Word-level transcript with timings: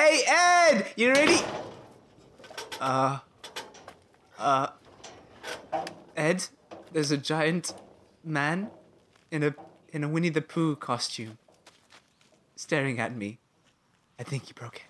Hey, 0.00 0.22
Ed, 0.26 0.86
you 0.96 1.12
ready? 1.12 1.36
Uh, 2.80 3.18
uh, 4.38 4.68
Ed, 6.16 6.46
there's 6.90 7.10
a 7.10 7.18
giant 7.18 7.74
man 8.24 8.70
in 9.30 9.42
a 9.42 9.54
in 9.92 10.02
a 10.02 10.08
Winnie 10.08 10.30
the 10.30 10.40
Pooh 10.40 10.74
costume 10.74 11.36
staring 12.56 12.98
at 12.98 13.14
me. 13.14 13.40
I 14.18 14.22
think 14.22 14.46
he 14.46 14.54
broke 14.54 14.76
it. 14.76 14.89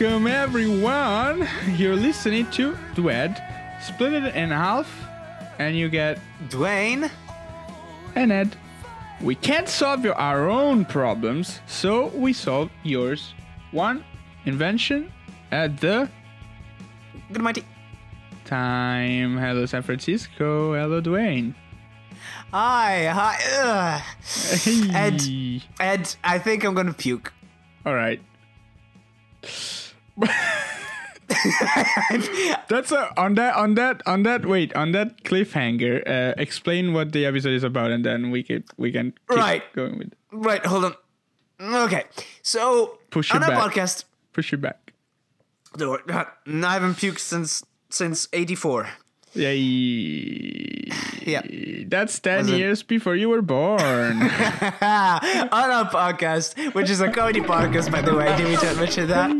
Welcome 0.00 0.26
everyone. 0.26 1.48
You're 1.76 1.94
listening 1.94 2.50
to 2.50 2.76
Duet. 2.96 3.78
Split 3.80 4.12
it 4.12 4.34
in 4.34 4.50
half, 4.50 4.90
and 5.60 5.76
you 5.76 5.88
get 5.88 6.18
Dwayne? 6.48 7.08
and 8.16 8.32
Ed. 8.32 8.56
We 9.20 9.36
can't 9.36 9.68
solve 9.68 10.04
your, 10.04 10.14
our 10.16 10.50
own 10.50 10.84
problems, 10.84 11.60
so 11.68 12.08
we 12.08 12.32
solve 12.32 12.70
yours. 12.82 13.34
One 13.70 14.02
invention 14.46 15.12
at 15.52 15.78
the 15.80 16.08
Good 17.32 17.42
mighty. 17.42 17.62
time. 18.46 19.36
Hello, 19.38 19.64
San 19.64 19.82
Francisco. 19.82 20.74
Hello, 20.74 21.00
Dwayne. 21.00 21.54
Hi, 22.52 23.06
hi. 23.06 24.02
Ugh. 24.26 24.92
Ed. 24.92 25.22
Ed, 25.78 26.16
I 26.24 26.40
think 26.40 26.64
I'm 26.64 26.74
gonna 26.74 26.92
puke. 26.92 27.32
All 27.86 27.94
right. 27.94 28.20
That's 32.68 32.92
a, 32.92 33.12
on 33.20 33.34
that 33.34 33.54
on 33.56 33.74
that 33.74 34.02
on 34.06 34.22
that 34.24 34.46
wait 34.46 34.74
on 34.76 34.92
that 34.92 35.24
cliffhanger. 35.24 36.06
Uh, 36.06 36.34
explain 36.36 36.92
what 36.92 37.12
the 37.12 37.26
episode 37.26 37.52
is 37.52 37.64
about, 37.64 37.90
and 37.90 38.04
then 38.04 38.30
we 38.30 38.42
can 38.42 38.64
we 38.76 38.92
can 38.92 39.12
keep 39.28 39.38
Right. 39.38 39.62
going 39.74 39.98
with 39.98 40.12
Right, 40.32 40.64
hold 40.64 40.84
on. 40.86 40.94
Okay, 41.60 42.04
so 42.42 42.98
Push 43.10 43.32
on 43.32 43.42
our 43.42 43.50
back. 43.50 43.72
podcast, 43.72 44.04
push 44.32 44.52
it 44.52 44.60
back. 44.60 44.92
I 45.78 45.82
haven't 46.46 46.94
puked 46.96 47.18
since 47.20 47.64
since 47.90 48.28
'84. 48.32 48.82
Yay! 48.84 48.90
Yeah. 49.34 49.50
Yeah. 51.26 51.40
That's 51.88 52.20
ten 52.20 52.38
Was 52.40 52.50
it- 52.50 52.58
years 52.58 52.82
before 52.82 53.16
you 53.16 53.30
were 53.30 53.40
born. 53.40 53.80
on 54.22 55.70
our 55.72 55.88
podcast, 55.90 56.74
which 56.74 56.90
is 56.90 57.00
a 57.00 57.10
comedy 57.10 57.40
podcast, 57.40 57.90
by 57.90 58.02
the 58.02 58.14
way. 58.14 58.26
Did 58.36 58.46
we 58.46 58.56
mention 58.78 59.08
that? 59.08 59.30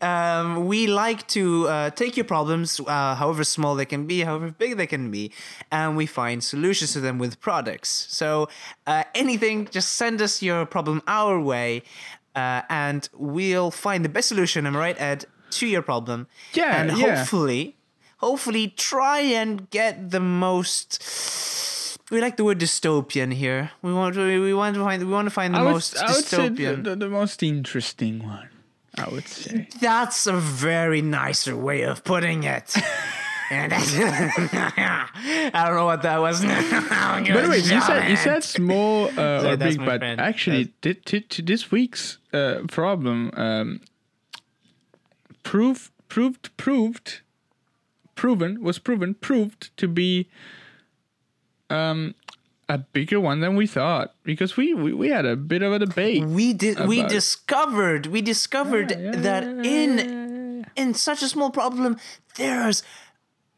Um, 0.00 0.66
we 0.66 0.86
like 0.86 1.26
to 1.28 1.66
uh, 1.68 1.90
take 1.90 2.16
your 2.16 2.24
problems, 2.24 2.78
uh, 2.86 3.16
however 3.16 3.42
small 3.42 3.74
they 3.74 3.84
can 3.84 4.06
be, 4.06 4.20
however 4.20 4.50
big 4.56 4.76
they 4.76 4.86
can 4.86 5.10
be, 5.10 5.32
and 5.72 5.96
we 5.96 6.06
find 6.06 6.42
solutions 6.44 6.92
to 6.92 7.00
them 7.00 7.18
with 7.18 7.40
products. 7.40 8.06
So 8.10 8.48
uh, 8.86 9.02
anything, 9.16 9.66
just 9.72 9.92
send 9.94 10.22
us 10.22 10.40
your 10.40 10.66
problem 10.66 11.02
our 11.08 11.40
way, 11.40 11.82
uh, 12.36 12.62
and 12.68 13.08
we'll 13.12 13.72
find 13.72 14.04
the 14.04 14.08
best 14.08 14.28
solution. 14.28 14.66
Am 14.66 14.76
I 14.76 14.78
right, 14.78 15.00
Ed? 15.00 15.24
To 15.50 15.66
your 15.66 15.82
problem. 15.82 16.28
Yeah, 16.52 16.80
and 16.80 16.96
yeah. 16.96 17.16
hopefully, 17.16 17.74
hopefully, 18.24 18.68
try 18.68 19.20
and 19.20 19.68
get 19.70 20.10
the 20.10 20.20
most. 20.20 21.98
We 22.10 22.20
like 22.20 22.36
the 22.36 22.44
word 22.44 22.58
dystopian 22.58 23.32
here. 23.32 23.70
We 23.82 23.92
want 23.92 24.14
to. 24.14 24.42
We 24.42 24.54
want 24.54 24.74
to 24.76 24.84
find. 24.84 25.04
We 25.04 25.12
want 25.12 25.26
to 25.26 25.30
find 25.30 25.54
the 25.54 25.62
would, 25.62 25.72
most 25.72 25.94
would 25.94 26.24
say 26.24 26.48
the, 26.48 26.62
dystopian. 26.62 26.84
the, 26.84 26.96
the 26.96 27.08
most 27.08 27.42
interesting 27.42 28.22
one. 28.22 28.48
I 28.96 29.08
would 29.08 29.28
say. 29.28 29.68
That's 29.80 30.26
a 30.26 30.36
very 30.36 31.02
nicer 31.02 31.56
way 31.56 31.82
of 31.82 32.04
putting 32.04 32.44
it. 32.44 32.76
and 33.50 33.72
that's, 33.72 33.92
I 33.98 35.50
don't 35.66 35.74
know 35.74 35.84
what 35.84 36.02
that 36.02 36.20
was. 36.20 36.40
By 36.44 37.40
the 37.40 37.48
way, 37.50 37.58
you 37.58 37.80
said 37.80 38.08
you 38.08 38.16
said 38.16 38.44
small 38.44 39.06
uh, 39.06 39.10
So 39.40 39.52
or 39.52 39.56
big, 39.56 39.78
but 39.78 40.00
friend. 40.00 40.20
actually, 40.20 40.66
to 40.82 41.42
this 41.42 41.70
week's 41.72 42.18
uh, 42.32 42.60
problem 42.68 43.30
um, 43.34 43.80
proved 45.42 45.90
proved 46.08 46.56
proved 46.56 47.22
proven 48.14 48.62
was 48.62 48.78
proven 48.78 49.14
proved 49.14 49.76
to 49.76 49.88
be 49.88 50.28
um 51.70 52.14
a 52.68 52.78
bigger 52.78 53.20
one 53.20 53.40
than 53.40 53.56
we 53.56 53.66
thought 53.66 54.14
because 54.24 54.56
we 54.56 54.74
we, 54.74 54.92
we 54.92 55.08
had 55.08 55.26
a 55.26 55.36
bit 55.36 55.62
of 55.62 55.72
a 55.72 55.78
debate. 55.78 56.24
we 56.24 56.52
did. 56.52 56.86
We 56.86 57.02
discovered. 57.02 58.06
We 58.06 58.22
discovered 58.22 58.90
Yeah, 58.90 58.98
yeah, 58.98 59.16
that 59.16 59.44
yeah, 59.44 59.62
in 59.62 60.66
in 60.76 60.94
such 60.94 61.22
a 61.22 61.28
small 61.28 61.50
problem, 61.50 61.98
there's 62.36 62.82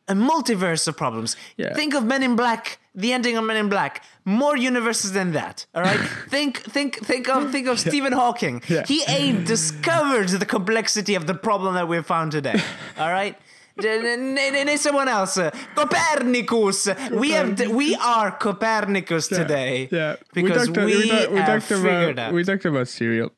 a 0.09 0.15
multiverse 0.15 0.87
of 0.89 0.97
problems. 0.97 1.37
Yeah. 1.57 1.75
Think 1.75 1.95
of 1.95 2.05
Men 2.05 2.23
in 2.23 2.37
Black, 2.37 2.79
the 2.95 3.13
ending 3.13 3.37
of 3.37 3.45
Men 3.45 3.57
in 3.57 3.69
Black. 3.69 4.05
More 4.25 4.57
universes 4.57 5.13
than 5.13 5.33
that. 5.33 5.67
All 5.75 5.83
right. 5.83 5.99
think, 6.29 6.59
think, 6.59 7.05
think 7.05 7.29
of, 7.29 7.51
think 7.51 7.67
of 7.67 7.81
Stephen 7.81 8.13
Hawking. 8.13 8.63
Yeah. 8.69 8.85
He 8.87 9.33
discovered 9.33 10.29
the 10.29 10.47
complexity 10.47 11.15
of 11.15 11.27
the 11.27 11.35
problem 11.35 11.75
that 11.75 11.89
we 11.89 12.01
found 12.03 12.33
today. 12.33 12.61
All 12.99 13.11
right. 13.11 13.37
N- 13.85 14.79
someone 14.79 15.09
else, 15.09 15.37
uh, 15.39 15.51
Copernicus. 15.75 16.89
We 17.11 17.31
have, 17.33 17.61
we 17.69 17.95
are 17.97 18.31
Copernicus 18.31 19.29
today. 19.29 19.89
Yeah, 19.91 20.17
because 20.33 20.69
we, 20.69 20.75
talked, 20.75 20.87
we, 20.87 20.97
we 21.03 21.09
have 21.11 21.47
talked 21.47 21.63
figured 21.65 22.13
about 22.13 22.29
out. 22.29 22.33
we 22.35 22.43
talked 22.45 22.65
about 22.65 22.89
cereal. 22.89 23.33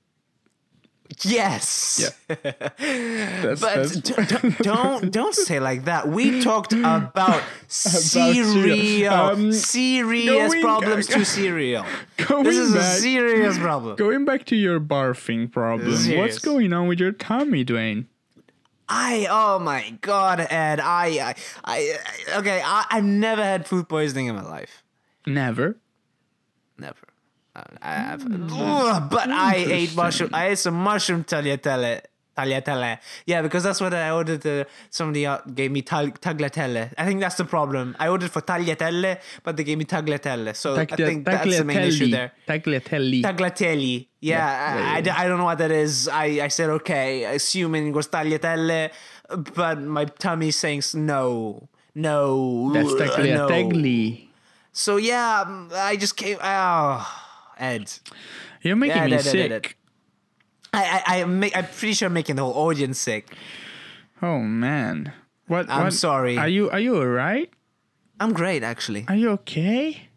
yes. 1.23 2.13
Yeah. 2.29 2.35
That's, 2.79 3.61
But 3.61 3.75
that's, 3.77 3.97
d- 3.97 4.15
d- 4.51 4.55
don't 4.63 5.11
don't 5.19 5.35
say 5.35 5.59
like 5.59 5.87
that. 5.87 6.07
We 6.09 6.43
talked 6.43 6.73
about 6.73 7.43
cereal. 7.69 9.13
Um, 9.13 9.53
serious 9.53 10.53
going- 10.53 10.63
problems 10.63 11.07
to 11.09 11.25
cereal. 11.25 11.85
This 12.19 12.57
is 12.59 12.75
a 12.75 12.79
back, 12.79 12.99
serious 12.99 13.59
problem. 13.59 13.97
going 13.97 14.25
back 14.25 14.45
to 14.47 14.57
your 14.57 14.79
barfing 14.81 15.51
problem. 15.51 15.91
What's 16.19 16.39
going 16.39 16.73
on 16.73 16.89
with 16.89 17.01
your 17.01 17.13
tummy, 17.13 17.65
Dwayne? 17.65 18.07
I 18.89 19.27
oh 19.31 19.59
my 19.59 19.91
god, 20.01 20.41
Ed. 20.41 20.81
I 20.81 21.07
I, 21.19 21.35
I 21.65 22.39
okay. 22.39 22.63
I, 22.65 22.87
I've 22.91 23.05
never 23.05 23.43
had 23.43 23.67
food 23.67 23.89
poisoning 23.89 24.27
in 24.27 24.35
my 24.35 24.43
life. 24.45 24.83
Never. 25.27 25.77
Never. 26.79 26.97
I 27.83 27.95
have, 27.95 28.25
Ugh, 28.25 29.11
but 29.11 29.31
I 29.31 29.57
ate 29.57 29.97
mushroom. 29.97 30.31
I 30.33 30.49
ate 30.49 30.59
some 30.59 30.75
mushroom 30.75 31.25
tagliatelle. 31.25 32.03
Tagliatelle. 32.39 32.99
Yeah, 33.27 33.43
because 33.43 33.63
that's 33.65 33.81
what 33.81 33.93
I 33.95 34.11
ordered. 34.11 34.47
Uh, 34.47 34.65
somebody 34.91 35.27
uh, 35.27 35.39
gave 35.55 35.71
me 35.73 35.83
tag- 35.83 36.21
tagliatelle. 36.21 36.93
I 36.97 37.05
think 37.07 37.21
that's 37.21 37.35
the 37.37 37.45
problem. 37.45 37.97
I 37.99 38.09
ordered 38.09 38.31
for 38.31 38.41
tagliatelle, 38.41 39.19
but 39.43 39.57
they 39.57 39.65
gave 39.65 39.79
me 39.79 39.85
tagliatelle. 39.85 40.55
So 40.55 40.77
I 40.77 40.85
think 40.87 41.25
that's 41.25 41.57
the 41.59 41.65
main 41.65 41.79
issue 41.79 42.09
there. 42.11 42.33
Tagliatelle. 42.47 43.23
Tagliatelle. 43.23 44.07
Yeah, 44.21 44.37
Yeah, 44.39 44.95
I, 44.95 44.99
yeah, 44.99 45.15
I. 45.17 45.25
I 45.25 45.29
don't 45.29 45.39
know 45.39 45.45
what 45.45 45.59
that 45.59 45.71
is. 45.71 46.09
I, 46.09 46.27
I 46.47 46.49
said 46.49 46.71
okay, 46.71 47.25
assuming 47.25 47.89
it 47.89 47.95
was 47.95 48.09
tagliatelle, 48.09 48.91
but 49.55 49.81
my 49.81 50.05
tummy 50.07 50.51
saying 50.51 50.79
s- 50.79 50.95
no, 50.95 51.69
no, 51.95 52.73
That's 52.73 52.93
uh, 52.95 53.23
no. 53.23 54.17
So 54.73 54.97
yeah, 54.97 55.45
I 55.75 55.97
just 55.97 56.17
came. 56.17 56.39
Oh, 56.43 57.07
Ed, 57.59 57.91
You're 58.63 58.77
making 58.77 58.97
Yeah, 58.97 59.05
me 59.07 59.11
that- 59.13 59.25
that- 59.25 59.31
sick. 59.31 59.51
that- 59.51 59.75
I 60.73 61.03
I, 61.07 61.21
I 61.21 61.25
make, 61.25 61.57
I'm 61.57 61.65
pretty 61.67 61.95
sure 61.95 62.07
I'm 62.07 62.13
making 62.13 62.37
the 62.37 62.43
whole 62.45 62.55
audience 62.69 62.99
sick. 62.99 63.35
Oh 64.23 64.41
man. 64.41 65.13
What? 65.47 65.69
I'm 65.71 65.85
what- 65.85 65.93
sorry. 65.95 66.37
Are 66.39 66.49
you 66.49 66.71
Are 66.71 66.81
you 66.81 66.97
alright? 66.97 67.51
I'm 68.21 68.33
great, 68.33 68.63
actually. 68.65 69.05
Are 69.09 69.15
you 69.15 69.31
okay? 69.31 70.09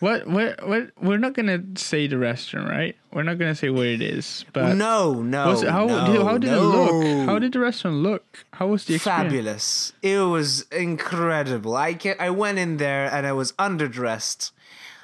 What? 0.00 0.26
What? 0.28 0.66
What? 0.66 0.90
We're 1.00 1.18
not 1.18 1.32
gonna 1.34 1.62
say 1.76 2.06
the 2.06 2.18
restaurant, 2.18 2.68
right? 2.68 2.96
We're 3.12 3.24
not 3.24 3.38
gonna 3.38 3.54
say 3.54 3.70
where 3.70 3.86
it 3.86 4.00
is. 4.02 4.44
But 4.52 4.74
no, 4.76 5.22
no, 5.22 5.52
it- 5.52 5.68
how 5.68 5.86
no, 5.86 6.06
did, 6.12 6.22
how 6.22 6.38
did 6.38 6.50
no. 6.50 6.58
it 6.58 6.92
look? 6.92 7.26
How 7.28 7.38
did 7.38 7.52
the 7.52 7.58
restaurant 7.60 7.96
look? 7.98 8.44
How 8.52 8.66
was 8.68 8.84
the 8.84 8.94
experience? 8.94 9.24
Fabulous! 9.32 9.92
It 10.02 10.18
was 10.20 10.62
incredible. 10.70 11.74
I 11.76 11.94
ca 11.94 12.14
I 12.18 12.30
went 12.30 12.58
in 12.58 12.76
there 12.76 13.10
and 13.12 13.26
I 13.26 13.32
was 13.32 13.52
underdressed. 13.52 14.52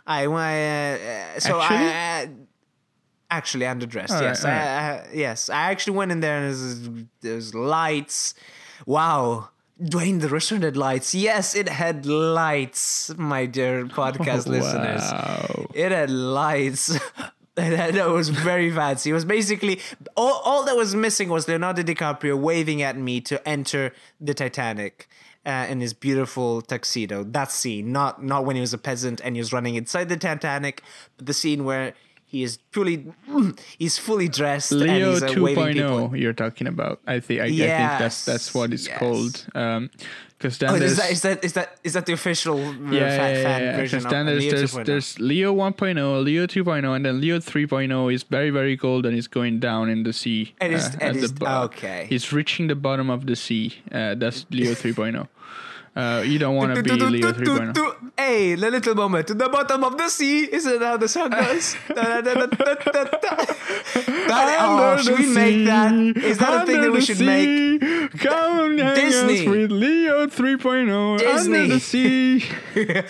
I 0.06 0.26
went. 0.28 1.00
Uh, 1.02 1.40
so 1.40 1.60
Actually? 1.60 1.78
I. 1.90 2.22
Uh, 2.24 2.26
Actually, 3.30 3.66
underdressed. 3.66 4.10
All 4.10 4.16
right, 4.16 4.26
yes, 4.26 4.44
all 4.44 4.50
I, 4.50 4.54
right. 4.54 4.64
I, 4.66 5.06
yes. 5.12 5.48
I 5.48 5.70
actually 5.70 5.96
went 5.96 6.12
in 6.12 6.20
there 6.20 6.38
and 6.38 6.46
there's, 6.46 7.06
there's 7.20 7.54
lights. 7.54 8.34
Wow, 8.86 9.48
Dwayne, 9.80 10.20
the 10.20 10.28
restaurant 10.28 10.62
had 10.62 10.76
lights. 10.76 11.14
Yes, 11.14 11.56
it 11.56 11.68
had 11.68 12.06
lights, 12.06 13.12
my 13.16 13.46
dear 13.46 13.86
podcast 13.86 14.46
listeners. 14.56 15.02
Wow. 15.02 15.66
It 15.74 15.90
had 15.90 16.10
lights. 16.10 16.96
that 17.56 18.08
was 18.10 18.28
very 18.28 18.70
fancy. 18.70 19.10
It 19.10 19.14
was 19.14 19.24
basically 19.24 19.80
all, 20.16 20.40
all 20.44 20.64
that 20.64 20.76
was 20.76 20.94
missing 20.94 21.28
was 21.28 21.48
Leonardo 21.48 21.82
DiCaprio 21.82 22.38
waving 22.38 22.82
at 22.82 22.96
me 22.96 23.20
to 23.22 23.48
enter 23.48 23.92
the 24.20 24.34
Titanic. 24.34 25.08
uh, 25.46 25.66
in 25.68 25.80
his 25.80 25.92
beautiful 25.92 26.62
tuxedo. 26.62 27.22
That 27.24 27.50
scene, 27.50 27.92
not 27.92 28.22
not 28.22 28.44
when 28.44 28.56
he 28.56 28.60
was 28.60 28.72
a 28.72 28.78
peasant 28.78 29.20
and 29.22 29.36
he 29.36 29.40
was 29.40 29.52
running 29.52 29.74
inside 29.74 30.08
the 30.08 30.16
Titanic, 30.16 30.82
but 31.16 31.26
the 31.26 31.34
scene 31.34 31.64
where 31.64 31.94
he 32.34 32.42
is 32.42 32.58
fully 32.75 32.96
he's 33.82 33.96
fully 34.06 34.28
dressed 34.40 34.72
and 34.72 34.81
Leo 34.82 35.12
he's 35.12 35.22
uh, 35.22 35.34
waving 35.46 35.75
people. 35.78 36.08
2.0 36.10 36.20
you're 36.20 36.32
talking 36.44 36.66
about. 36.75 36.96
I 37.06 37.20
think 37.20 37.38
I, 37.40 37.44
I 37.44 37.48
think 37.78 37.90
that's 38.02 38.25
that's 38.31 38.48
what 38.56 38.72
it's 38.75 38.86
Yes, 38.88 38.98
called. 38.98 39.34
Um 39.54 39.90
because 40.36 40.58
then 40.58 40.70
Oh, 40.70 40.75
is 40.75 40.96
that, 41.00 41.10
is 41.14 41.20
that 41.22 41.44
is 41.44 41.52
that 41.58 41.69
is 41.86 41.92
that 41.96 42.04
the 42.06 42.12
official 42.20 42.58
uh, 42.58 42.72
yeah, 42.98 43.16
fan, 43.19 43.34
yeah, 43.34 43.42
fan 43.46 43.60
yeah, 43.62 43.70
yeah. 43.70 43.76
version 43.81 43.98
of 44.04 44.10
then 44.10 44.26
there's 44.26 44.42
Leo 44.44 44.54
there's, 44.56 44.75
2.0? 44.75 44.84
there's 44.90 45.19
Leo 45.31 45.54
1.0, 45.54 46.25
Leo 46.28 46.44
2.0, 46.46 46.96
and 46.96 47.02
then 47.06 47.20
Leo 47.25 47.38
3.0 47.38 48.12
is 48.16 48.22
very 48.36 48.50
very 48.50 48.76
cold 48.76 49.06
and 49.06 49.16
is 49.16 49.28
going 49.28 49.56
down 49.60 49.88
in 49.94 50.02
the 50.02 50.12
sea. 50.12 50.42
And 50.60 50.72
is- 50.75 50.86
uh, 50.86 50.98
and 51.06 51.16
at 51.16 51.22
the 51.22 51.31
bo- 51.40 51.62
okay. 51.70 52.00
He's 52.12 52.26
reaching 52.38 52.66
the 52.72 52.75
bottom 52.88 53.08
of 53.16 53.20
the 53.31 53.36
sea. 53.36 53.66
Uh, 53.92 54.14
that's 54.22 54.44
Leo 54.50 54.72
3.0. 54.84 55.28
Uh, 55.96 56.25
you 56.26 56.41
don't 56.41 56.56
want 56.56 56.75
to 56.75 56.82
be 56.82 56.91
Leo 56.91 57.29
oh. 57.29 57.32
3.0. 57.32 58.11
Hey, 58.19 58.56
the 58.56 58.70
little 58.70 58.94
moment 58.96 59.29
to 59.29 59.35
the 59.35 59.49
bottom 59.49 59.85
of 59.85 59.96
the 59.96 60.08
sea. 60.08 60.52
Isn't 60.52 60.79
that 60.81 60.85
how 60.85 60.96
the 60.96 61.08
song 61.08 61.31
goes? 61.31 61.76
That- 61.88 62.25
oh, 64.61 64.96
should 65.02 65.19
we 65.19 65.26
make 65.26 65.67
that? 65.67 65.91
sea, 65.91 66.32
that 66.38 66.62
a 66.62 66.67
thing 66.67 66.81
that 66.81 66.91
we 66.91 67.00
should 67.00 67.20
make? 67.20 67.81
Come 68.19 68.79
hang 68.79 68.96
Disney. 68.96 69.43
us 69.43 69.46
with 69.46 69.70
Leo 69.70 70.26
3.0 70.26 71.19
Disney. 71.19 71.61
under 71.61 71.75
the 71.75 71.81
sea. 71.81 72.44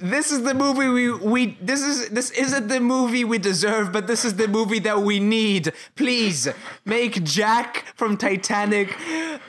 This 0.00 0.30
is 0.30 0.44
the 0.44 0.54
movie 0.54 0.88
we 0.88 1.12
we 1.12 1.58
this 1.60 1.82
is 1.82 2.08
this 2.10 2.30
isn't 2.30 2.68
the 2.68 2.78
movie 2.78 3.24
we 3.24 3.38
deserve, 3.38 3.90
but 3.92 4.06
this 4.06 4.24
is 4.24 4.36
the 4.36 4.46
movie 4.46 4.78
that 4.80 5.02
we 5.02 5.18
need. 5.18 5.72
Please 5.96 6.48
make 6.84 7.24
Jack 7.24 7.84
from 7.96 8.16
Titanic 8.16 8.92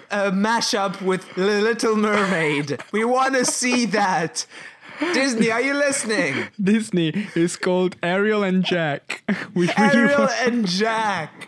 a 0.10 0.32
mashup 0.32 1.02
with 1.04 1.24
The 1.36 1.62
Little 1.62 1.96
Mermaid. 1.96 2.59
We 2.92 3.04
want 3.06 3.36
to 3.36 3.46
see 3.46 3.86
that. 3.88 4.46
Disney, 5.14 5.50
are 5.50 5.62
you 5.62 5.76
listening? 5.76 6.48
Disney 6.62 7.14
is 7.36 7.56
called 7.56 7.96
Ariel 8.04 8.44
and 8.44 8.66
Jack. 8.66 9.24
We 9.56 9.68
really 9.68 9.98
Ariel 9.98 10.20
want- 10.20 10.32
and 10.46 10.68
Jack. 10.68 11.48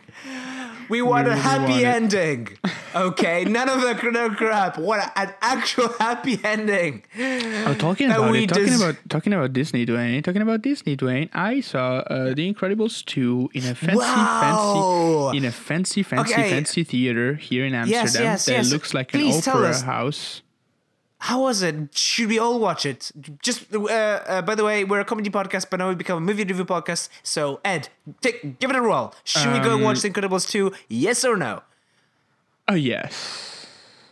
We 0.89 1.01
want 1.01 1.27
a 1.27 1.31
really 1.31 1.41
happy 1.41 1.71
want 1.83 1.85
ending. 1.85 2.47
Okay, 2.93 3.45
none 3.45 3.69
of 3.69 3.79
the 3.81 3.93
no 4.11 4.29
crap. 4.31 4.77
What 4.77 4.99
an 5.15 5.33
actual 5.41 5.87
happy 5.99 6.39
ending. 6.43 7.03
Oh, 7.65 7.73
talking 7.79 8.11
about 8.11 8.31
we 8.31 8.43
it, 8.43 8.47
talking 8.49 8.65
des- 8.65 8.75
about 8.75 8.95
talking 9.09 9.31
about 9.33 9.53
Disney, 9.53 9.85
Dwayne. 9.85 10.21
Talking 10.23 10.41
about 10.41 10.61
Disney, 10.61 10.95
Dwayne. 10.97 11.29
I 11.33 11.61
saw 11.61 11.99
uh, 12.07 12.33
The 12.33 12.53
Incredibles 12.53 13.03
two 13.05 13.49
in 13.53 13.63
a 13.65 13.75
fancy, 13.75 13.97
Wow. 13.97 14.41
fancy, 15.31 15.37
in 15.37 15.45
a 15.45 15.51
fancy, 15.51 16.03
fancy, 16.03 16.33
Okay. 16.33 16.49
fancy 16.49 16.83
theater 16.83 17.35
here 17.35 17.65
in 17.65 17.73
Amsterdam. 17.73 18.23
yes, 18.23 18.45
that 18.45 18.51
yes. 18.51 18.71
looks 18.71 18.93
like 18.93 19.09
Please 19.11 19.47
an 19.47 19.53
opera 19.53 19.69
us. 19.69 19.81
house. 19.81 20.41
How 21.25 21.43
was 21.43 21.61
it? 21.61 21.75
Should 21.95 22.29
we 22.29 22.39
all 22.39 22.57
watch 22.59 22.85
it? 22.85 23.11
Just 23.43 23.73
uh, 23.73 23.77
uh, 23.85 24.41
by 24.41 24.55
the 24.55 24.63
way, 24.63 24.83
we're 24.83 25.01
a 25.01 25.05
comedy 25.05 25.29
podcast, 25.29 25.67
but 25.69 25.77
now 25.77 25.87
we 25.89 25.95
become 25.95 26.17
a 26.17 26.21
movie 26.21 26.43
review 26.43 26.65
podcast. 26.65 27.09
So 27.21 27.59
Ed, 27.63 27.89
take 28.21 28.57
give 28.59 28.69
it 28.71 28.75
a 28.75 28.81
roll. 28.81 29.13
Should 29.23 29.53
we 29.53 29.59
go 29.59 29.73
and 29.75 29.81
Um, 29.81 29.83
watch 29.83 30.01
The 30.01 30.09
Incredibles 30.09 30.49
two? 30.49 30.73
Yes 30.89 31.23
or 31.23 31.37
no? 31.37 31.61
Oh 32.67 32.73
yes, 32.73 33.67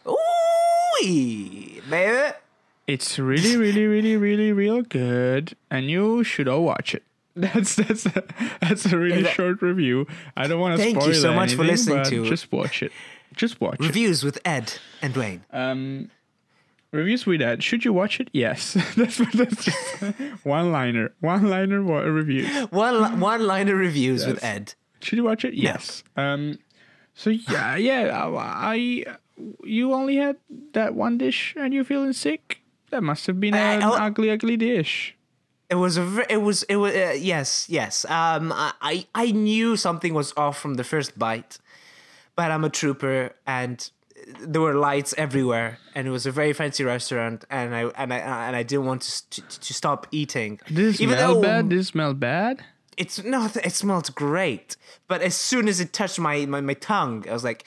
Ooh, 0.07 1.81
baby. 1.89 2.33
it's 2.87 3.17
really, 3.19 3.55
really, 3.57 3.85
really, 3.85 4.15
really, 4.17 4.51
real 4.51 4.81
good, 4.81 5.55
and 5.71 5.89
you 5.89 6.23
should 6.23 6.47
all 6.47 6.63
watch 6.63 6.93
it. 6.93 7.03
That's 7.39 7.75
that's 7.75 8.05
a, 8.05 8.23
that's 8.59 8.85
a 8.91 8.97
really 8.97 9.21
that- 9.23 9.33
short 9.33 9.61
review. 9.61 10.07
I 10.35 10.47
don't 10.47 10.59
want 10.59 10.75
to 10.77 10.81
spoil. 10.83 10.93
Thank 10.93 11.07
you 11.07 11.13
so 11.13 11.31
much 11.33 11.53
for 11.53 11.63
listening 11.63 12.03
to- 12.05 12.25
Just 12.27 12.51
watch 12.51 12.83
it. 12.83 12.91
Just 13.33 13.61
watch 13.61 13.79
it. 13.79 13.85
Reviews 13.85 14.23
with 14.25 14.39
Ed 14.43 14.73
and 15.01 15.13
Dwayne. 15.13 15.41
Um, 15.53 16.11
reviews 16.91 17.25
with 17.25 17.39
that. 17.41 17.61
Should 17.63 17.85
you 17.85 17.93
watch 17.93 18.19
it? 18.19 18.29
Yes. 18.33 18.73
that's 18.95 19.17
that's 19.33 19.65
just 19.65 19.93
one 20.43 20.71
liner. 20.71 21.13
One 21.19 21.49
liner 21.49 21.81
reviews. 21.81 22.47
One 22.71 23.19
one 23.19 23.45
liner 23.45 23.75
reviews 23.75 24.25
with 24.25 24.43
Ed. 24.43 24.73
Should 25.01 25.17
you 25.17 25.23
watch 25.23 25.45
it? 25.45 25.53
Yes. 25.53 26.03
Um. 26.15 26.59
So 27.13 27.29
yeah, 27.29 27.75
yeah. 27.75 28.25
I, 28.25 28.75
I 28.75 29.05
you 29.63 29.93
only 29.93 30.17
had 30.17 30.37
that 30.73 30.95
one 30.95 31.17
dish 31.17 31.53
and 31.57 31.73
you're 31.73 31.83
feeling 31.83 32.13
sick. 32.13 32.61
That 32.91 33.03
must 33.03 33.27
have 33.27 33.39
been 33.39 33.53
an 33.53 33.83
I- 33.83 34.07
ugly, 34.07 34.29
ugly 34.31 34.57
dish. 34.57 35.15
It 35.69 35.75
was 35.75 35.97
a. 35.97 36.25
It 36.31 36.37
was. 36.41 36.63
It 36.63 36.77
was. 36.77 36.93
Uh, 36.95 37.13
yes. 37.17 37.67
Yes. 37.69 38.03
Um. 38.05 38.51
I- 38.51 38.73
I. 38.81 39.07
I 39.13 39.31
knew 39.31 39.77
something 39.77 40.13
was 40.15 40.33
off 40.35 40.57
from 40.59 40.73
the 40.75 40.83
first 40.83 41.19
bite, 41.19 41.59
but 42.35 42.49
I'm 42.49 42.63
a 42.63 42.69
trooper, 42.71 43.35
and 43.45 43.89
there 44.39 44.61
were 44.61 44.73
lights 44.73 45.13
everywhere, 45.17 45.79
and 45.95 46.07
it 46.07 46.11
was 46.11 46.25
a 46.25 46.31
very 46.31 46.53
fancy 46.53 46.83
restaurant, 46.83 47.45
and 47.49 47.75
I 47.75 47.83
and 47.97 48.13
I 48.13 48.17
and 48.17 48.55
I 48.55 48.63
didn't 48.63 48.85
want 48.85 49.01
to 49.03 49.11
st- 49.11 49.49
to 49.49 49.73
stop 49.73 50.07
eating. 50.11 50.59
Did 50.67 50.79
it 50.79 50.95
smell 50.97 51.41
bad? 51.41 51.69
Did 51.69 51.79
it 51.79 51.83
smell 51.85 52.13
bad? 52.13 52.63
It's 52.97 53.23
no. 53.23 53.49
It 53.63 53.73
smelled 53.73 54.13
great, 54.15 54.75
but 55.07 55.21
as 55.21 55.35
soon 55.35 55.67
as 55.67 55.79
it 55.79 55.93
touched 55.93 56.19
my 56.19 56.45
my, 56.45 56.61
my 56.61 56.73
tongue, 56.73 57.25
I 57.29 57.33
was 57.33 57.43
like, 57.43 57.65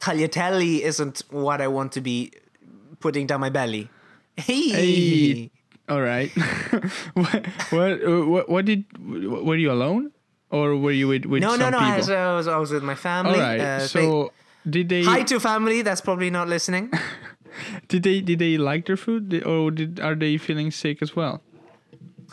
tagliatelle 0.00 0.80
isn't 0.80 1.22
what 1.30 1.60
I 1.60 1.68
want 1.68 1.92
to 1.92 2.00
be 2.00 2.32
putting 3.00 3.26
down 3.26 3.40
my 3.40 3.50
belly. 3.50 3.88
Hey. 4.34 4.68
Hey. 4.70 5.50
All 5.90 6.00
right. 6.00 6.30
what, 7.12 7.46
what? 7.68 8.26
What? 8.28 8.48
What 8.48 8.64
did? 8.64 8.86
Were 8.98 9.56
you 9.56 9.70
alone, 9.70 10.10
or 10.48 10.74
were 10.74 10.90
you 10.90 11.06
with 11.06 11.26
with 11.26 11.42
No, 11.42 11.54
no, 11.54 11.68
no. 11.68 11.76
I 11.76 11.98
was, 11.98 12.08
I 12.08 12.34
was, 12.34 12.48
I 12.48 12.56
was 12.56 12.70
with 12.70 12.82
my 12.82 12.94
family. 12.94 13.34
All 13.34 13.40
right. 13.40 13.60
Uh, 13.60 13.86
so 13.86 14.32
did 14.68 14.88
they? 14.88 15.04
hi 15.04 15.22
to 15.24 15.40
family. 15.40 15.82
That's 15.82 16.00
probably 16.00 16.30
not 16.30 16.48
listening. 16.48 16.90
Did 17.88 18.02
they? 18.04 18.22
Did 18.22 18.38
they 18.38 18.56
like 18.56 18.86
their 18.86 18.96
food, 18.96 19.42
or 19.44 19.70
did 19.70 20.00
are 20.00 20.14
they 20.14 20.38
feeling 20.38 20.70
sick 20.70 21.02
as 21.02 21.14
well? 21.14 21.42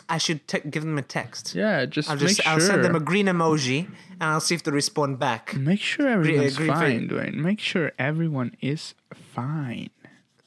I 0.08 0.18
should 0.18 0.46
te- 0.48 0.60
give 0.68 0.82
them 0.82 0.98
a 0.98 1.02
text. 1.02 1.54
Yeah, 1.54 1.84
just 1.86 2.10
I'll 2.10 2.16
make 2.16 2.36
sure. 2.36 2.44
I'll 2.46 2.60
send 2.60 2.82
them 2.82 2.96
a 2.96 3.00
green 3.00 3.26
emoji 3.26 3.86
and 3.86 4.22
I'll 4.22 4.40
see 4.40 4.54
if 4.54 4.62
they 4.64 4.70
respond 4.72 5.18
back. 5.18 5.54
Make 5.54 5.80
sure 5.80 6.08
everyone's 6.08 6.56
green 6.56 6.68
fine. 6.72 7.08
Dwayne. 7.08 7.34
Make 7.34 7.60
sure 7.60 7.92
everyone 7.98 8.56
is 8.60 8.94
fine, 9.14 9.90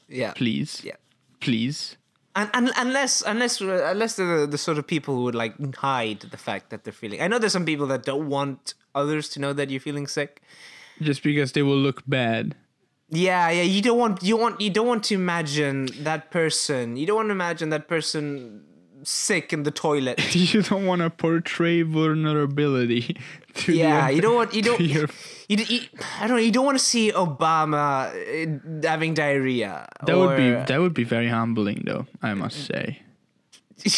Yeah, 0.08 0.32
please. 0.34 0.82
Yeah. 0.84 0.96
Please. 1.40 1.96
And, 2.36 2.50
and 2.52 2.72
unless 2.76 3.22
unless 3.22 3.62
uh, 3.62 3.86
unless 3.90 4.16
they're 4.16 4.40
the, 4.40 4.46
the 4.46 4.58
sort 4.58 4.76
of 4.76 4.86
people 4.86 5.14
who 5.14 5.22
would 5.22 5.34
like 5.34 5.54
hide 5.76 6.20
the 6.20 6.36
fact 6.36 6.70
that 6.70 6.84
they're 6.84 6.92
feeling. 6.92 7.22
I 7.22 7.28
know 7.28 7.38
there's 7.38 7.52
some 7.52 7.64
people 7.64 7.86
that 7.86 8.02
don't 8.02 8.28
want 8.28 8.74
others 8.94 9.28
to 9.30 9.40
know 9.40 9.52
that 9.52 9.70
you're 9.70 9.80
feeling 9.80 10.06
sick. 10.06 10.42
Just 11.00 11.22
because 11.22 11.52
they 11.52 11.62
will 11.62 11.76
look 11.78 12.02
bad. 12.06 12.54
Yeah, 13.10 13.50
yeah. 13.50 13.62
You 13.62 13.82
don't 13.82 13.98
want 13.98 14.22
you 14.22 14.36
want 14.36 14.60
you 14.60 14.70
don't 14.70 14.86
want 14.86 15.04
to 15.04 15.14
imagine 15.14 15.88
that 16.02 16.30
person. 16.30 16.96
You 16.96 17.06
don't 17.06 17.16
want 17.16 17.28
to 17.28 17.32
imagine 17.32 17.68
that 17.70 17.86
person 17.88 18.64
sick 19.02 19.52
in 19.52 19.62
the 19.64 19.70
toilet. 19.70 20.18
You 20.34 20.62
don't 20.62 20.86
want 20.86 21.02
to 21.02 21.10
portray 21.10 21.82
vulnerability 21.82 23.16
to 23.54 23.72
Yeah, 23.72 24.08
you 24.08 24.22
don't 24.22 24.34
want 24.34 24.54
you 24.54 24.62
don't 24.62 24.80
your- 24.80 25.08
you, 25.48 25.58
you, 25.58 25.80
I 26.18 26.26
don't 26.26 26.36
know. 26.38 26.42
You 26.42 26.50
don't 26.50 26.64
want 26.64 26.78
to 26.78 26.84
see 26.84 27.12
Obama 27.12 28.08
uh, 28.08 28.88
having 28.88 29.12
diarrhea. 29.12 29.86
That 30.06 30.16
would 30.16 30.36
be 30.38 30.50
that 30.50 30.80
would 30.80 30.94
be 30.94 31.04
very 31.04 31.28
humbling, 31.28 31.82
though. 31.84 32.06
I 32.22 32.32
must 32.34 32.64
say. 32.66 33.02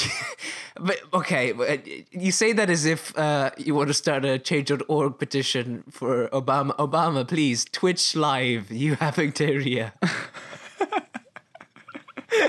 but 0.81 0.99
okay, 1.13 1.53
uh, 1.53 1.79
you 2.11 2.33
say 2.33 2.53
that 2.53 2.71
as 2.71 2.85
if 2.85 3.17
uh, 3.19 3.51
you 3.57 3.75
want 3.75 3.89
to 3.89 3.95
start 3.95 4.25
a 4.25 4.39
change.org 4.39 5.19
petition 5.19 5.85
for 5.91 6.29
Obama. 6.29 6.77
Obama, 6.77 7.27
please 7.27 7.65
Twitch 7.65 8.15
live. 8.17 8.71
You 8.71 8.95
having 8.97 9.31
diarrhea? 9.31 9.95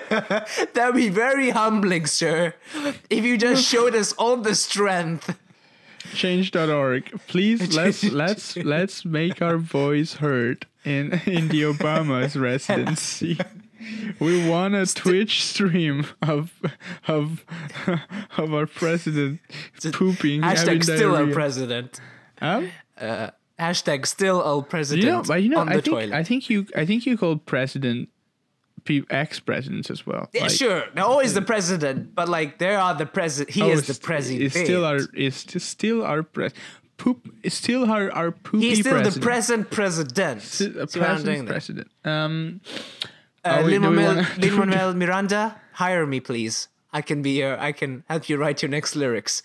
That'd 0.10 0.96
be 0.96 1.10
very 1.10 1.50
humbling, 1.51 2.05
sir. 2.07 2.53
If 3.10 3.24
you 3.24 3.38
just 3.38 3.65
showed 3.65 3.96
us 3.96 4.13
all 4.13 4.38
the 4.38 4.55
strength. 4.55 5.38
Change.org. 6.13 7.19
Please 7.27 7.75
let's 7.75 8.03
let's 8.03 8.55
let's 8.57 9.05
make 9.05 9.41
our 9.41 9.57
voice 9.57 10.15
heard 10.15 10.65
in 10.84 11.22
in 11.25 11.50
the 11.50 11.63
Obama's 11.63 12.36
residency. 12.36 13.38
We 14.19 14.48
want 14.50 14.75
a 14.75 14.86
Twitch 14.86 15.43
stream 15.43 16.05
of 16.22 16.51
of 17.07 17.46
of 18.38 18.53
our 18.53 18.65
president 18.65 19.39
pooping. 19.93 20.41
Hashtag 20.41 20.84
still 20.84 21.12
our 21.12 21.17
diarrhea. 21.17 21.34
president. 21.34 22.00
Huh? 22.39 22.62
Hashtag 23.60 24.05
still 24.05 24.41
our 24.43 24.62
president 24.62 25.05
You 25.05 25.12
know, 25.12 25.24
but 25.24 25.43
you 25.43 25.50
know, 25.50 25.62
I 25.62 25.74
think 25.74 25.86
toilet. 25.86 26.13
I 26.13 26.24
think 26.24 26.50
you 26.50 26.67
I 26.75 26.86
think 26.86 27.05
you 27.05 27.17
call 27.17 27.38
president 27.38 28.10
ex-presidents 29.10 29.89
as 29.89 30.05
well. 30.05 30.29
yeah, 30.34 30.43
Like, 30.43 30.51
sure. 30.51 30.84
Now, 30.96 31.07
always 31.07 31.34
the 31.34 31.41
president, 31.41 32.15
but 32.15 32.29
like 32.29 32.57
there 32.57 32.79
are 32.79 32.93
the 32.96 33.05
president. 33.05 33.53
He 33.55 33.62
oh, 33.62 33.69
is 33.72 33.88
the 33.88 33.93
president. 33.96 34.43
It's 34.43 34.55
still 34.57 34.86
our 34.86 35.00
it's 35.13 35.38
st- 35.38 35.62
still 35.62 36.03
our 36.05 36.24
pres 36.24 36.53
poop. 36.98 37.27
It's 37.43 37.55
still 37.55 37.89
our 37.91 38.12
our 38.12 38.31
poopy 38.31 38.69
He's 38.69 38.79
still 38.79 38.93
president. 38.93 39.15
the 39.15 39.22
present 39.22 39.72
president. 39.72 40.43
A 40.43 40.46
See 40.46 40.69
what 40.69 40.81
I'm 40.81 40.88
president's 40.88 41.24
doing 41.24 41.46
there? 41.46 41.53
president. 41.53 41.88
Um, 42.05 42.62
Uh, 43.48 43.60
Are 43.62 43.63
we- 43.63 43.72
do 43.74 43.80
we 43.82 43.88
Lin-Manuel 43.88 44.16
wanna- 44.16 44.27
do 44.39 44.50
we- 44.50 44.58
Lin-Manuel 44.58 44.94
Miranda, 44.94 45.62
hire 45.74 46.06
me, 46.06 46.20
please. 46.20 46.68
I 46.94 47.01
can 47.01 47.22
be 47.22 47.32
your. 47.32 47.60
I 47.60 47.72
can 47.74 48.04
help 48.10 48.27
you 48.30 48.38
write 48.38 48.62
your 48.62 48.70
next 48.70 48.96
lyrics. 48.96 49.44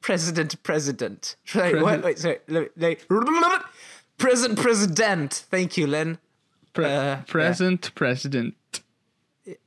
President, 0.00 0.62
president. 0.62 1.36
Right, 1.54 1.80
what? 1.80 2.02
Wait, 2.04 2.18
sorry. 2.18 2.38
Let 2.48 2.76
me- 2.76 2.96
President, 4.18 4.58
president. 4.58 5.44
Thank 5.50 5.76
you, 5.76 5.86
Lin. 5.86 6.18
Pre- 6.72 6.84
Uh, 6.84 7.16
present 7.26 7.94
president. 7.94 8.54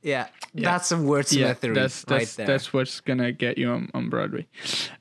Yeah, 0.02 0.26
that's 0.54 0.88
some 0.88 1.04
Yeah, 1.04 1.10
wordsmithery 1.10 1.74
that's 1.74 2.04
right 2.08 2.28
there. 2.36 2.46
that's 2.46 2.72
what's 2.72 3.00
gonna 3.00 3.32
get 3.32 3.56
you 3.58 3.70
on, 3.70 3.88
on 3.94 4.10
Broadway. 4.10 4.46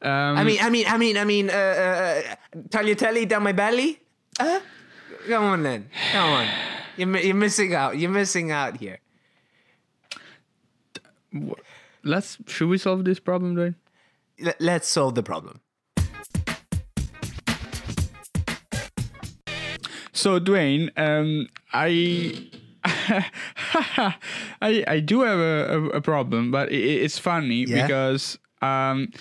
Um, 0.02 0.38
I 0.38 0.44
mean, 0.44 0.60
I 0.62 0.70
mean, 0.70 0.86
I 0.88 0.98
mean, 0.98 1.18
I 1.18 1.26
mean, 1.26 1.50
uh, 1.50 1.54
uh, 1.54 2.22
tagliatelle 2.70 3.28
down 3.28 3.44
my 3.44 3.52
belly. 3.52 4.00
Uh, 4.40 4.60
come 5.30 5.44
on 5.44 5.64
then, 5.64 5.90
come 6.12 6.30
on. 6.30 6.48
You're, 6.98 7.18
you're 7.18 7.36
missing 7.36 7.74
out. 7.74 7.98
You're 7.98 8.12
missing 8.12 8.52
out 8.52 8.78
here. 8.78 9.00
let's 12.04 12.38
should 12.48 12.68
we 12.70 12.78
solve 12.78 13.06
this 13.06 13.20
problem, 13.20 13.56
Dwayne? 13.56 13.76
L- 14.44 14.54
let's 14.60 14.88
solve 14.88 15.16
the 15.16 15.24
problem. 15.24 15.62
So 20.12 20.40
Dwayne, 20.40 20.90
um, 20.98 21.48
I. 21.72 22.50
I 24.62 24.84
I 24.88 25.00
do 25.00 25.22
have 25.22 25.40
a, 25.40 25.78
a, 25.78 25.84
a 25.98 26.02
problem, 26.02 26.52
but 26.52 26.72
it, 26.72 26.78
it's 27.04 27.18
funny 27.20 27.66
Yeah? 27.66 27.84
because 27.84 28.38
um, 28.62 29.12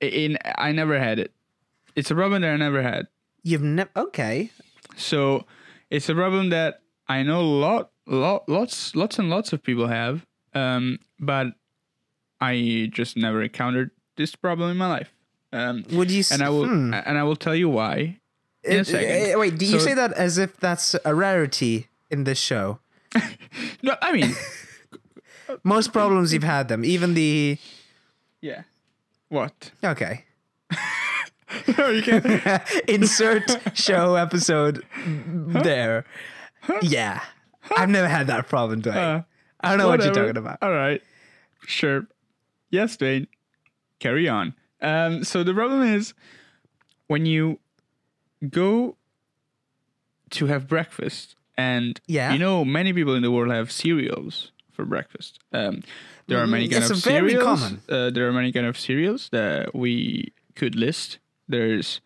in 0.00 0.38
I 0.56 0.72
never 0.72 0.98
had 0.98 1.18
it. 1.18 1.32
It's 1.96 2.10
a 2.10 2.14
problem 2.14 2.42
that 2.42 2.52
I 2.52 2.56
never 2.56 2.82
had. 2.82 3.06
You've 3.42 3.62
never. 3.62 3.90
Okay. 3.96 4.50
So 5.00 5.46
it's 5.90 6.08
a 6.08 6.14
problem 6.14 6.50
that 6.50 6.82
I 7.08 7.22
know 7.22 7.42
lot, 7.42 7.90
lot, 8.06 8.48
lots, 8.48 8.94
lots 8.94 9.18
and 9.18 9.30
lots 9.30 9.52
of 9.52 9.62
people 9.62 9.88
have, 9.88 10.26
um, 10.54 10.98
but 11.18 11.48
I 12.40 12.88
just 12.92 13.16
never 13.16 13.42
encountered 13.42 13.90
this 14.16 14.34
problem 14.36 14.70
in 14.70 14.76
my 14.76 14.88
life. 14.88 15.12
Um, 15.52 15.84
Would 15.92 16.10
you? 16.10 16.22
and 16.30 16.42
I 16.42 16.48
will, 16.50 16.66
hmm. 16.66 16.94
and 16.94 17.18
I 17.18 17.24
will 17.24 17.36
tell 17.36 17.54
you 17.56 17.68
why 17.68 18.20
in 18.62 18.80
a 18.80 18.84
second. 18.84 19.34
uh, 19.34 19.38
wait, 19.38 19.58
do 19.58 19.66
you 19.66 19.78
So- 19.80 19.86
say 19.86 19.94
that 19.94 20.12
as 20.12 20.38
if 20.38 20.56
that's 20.58 20.94
a 21.04 21.14
rarity 21.14 21.88
in 22.10 22.24
this 22.24 22.38
show? 22.38 22.78
No, 23.82 23.96
I 24.02 24.12
mean, 24.12 24.34
Most 25.64 25.92
problems 25.92 26.32
you've 26.32 26.44
had 26.44 26.68
them, 26.68 26.84
even 26.84 27.14
the. 27.14 27.58
yeah. 28.40 28.62
What? 29.28 29.72
Okay. 29.82 30.24
no, 31.78 31.88
you 31.90 32.02
can't. 32.02 32.24
Insert 32.88 33.76
show 33.76 34.14
episode 34.14 34.84
there. 35.06 36.04
Yeah. 36.82 37.20
I've 37.76 37.88
never 37.88 38.08
had 38.08 38.26
that 38.28 38.48
problem, 38.48 38.82
Dwayne. 38.82 38.96
Uh, 39.20 39.22
I 39.60 39.68
don't 39.70 39.78
know 39.78 39.88
what 39.88 40.02
you're 40.02 40.12
talking 40.14 40.36
about. 40.36 40.58
All 40.62 40.72
right, 40.72 41.02
sure. 41.66 42.06
Yes, 42.70 42.96
Dwayne. 42.96 43.26
Carry 43.98 44.28
on. 44.28 44.54
Um, 44.80 45.24
so 45.24 45.42
the 45.44 45.52
problem 45.52 45.82
is 45.82 46.14
when 47.06 47.26
you 47.26 47.58
go 48.48 48.96
to 50.30 50.46
have 50.46 50.66
breakfast, 50.68 51.34
and 51.56 52.00
Yeah. 52.06 52.32
you 52.32 52.38
know 52.38 52.64
many 52.64 52.92
people 52.92 53.14
in 53.14 53.22
the 53.22 53.30
world 53.30 53.52
have 53.52 53.70
cereals 53.70 54.52
for 54.72 54.84
breakfast. 54.84 55.38
Um, 55.52 55.82
there 56.28 56.38
are 56.38 56.46
many 56.46 56.66
Mm, 56.68 56.72
kind 56.72 56.82
it's 56.84 56.90
of 56.92 56.98
cereals. 56.98 57.72
Uh, 57.88 58.10
there 58.10 58.26
are 58.28 58.32
many 58.32 58.52
kind 58.52 58.64
of 58.66 58.78
cereals 58.78 59.28
that 59.30 59.74
we 59.74 60.32
could 60.54 60.74
list. 60.76 61.18
There's 61.50 62.00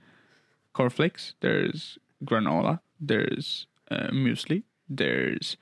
cornflakes. 0.72 1.34
There's 1.40 1.98
granola. 2.24 2.80
There's 3.00 3.66
uh, 3.90 4.08
muesli. 4.12 4.62
There's 4.88 5.56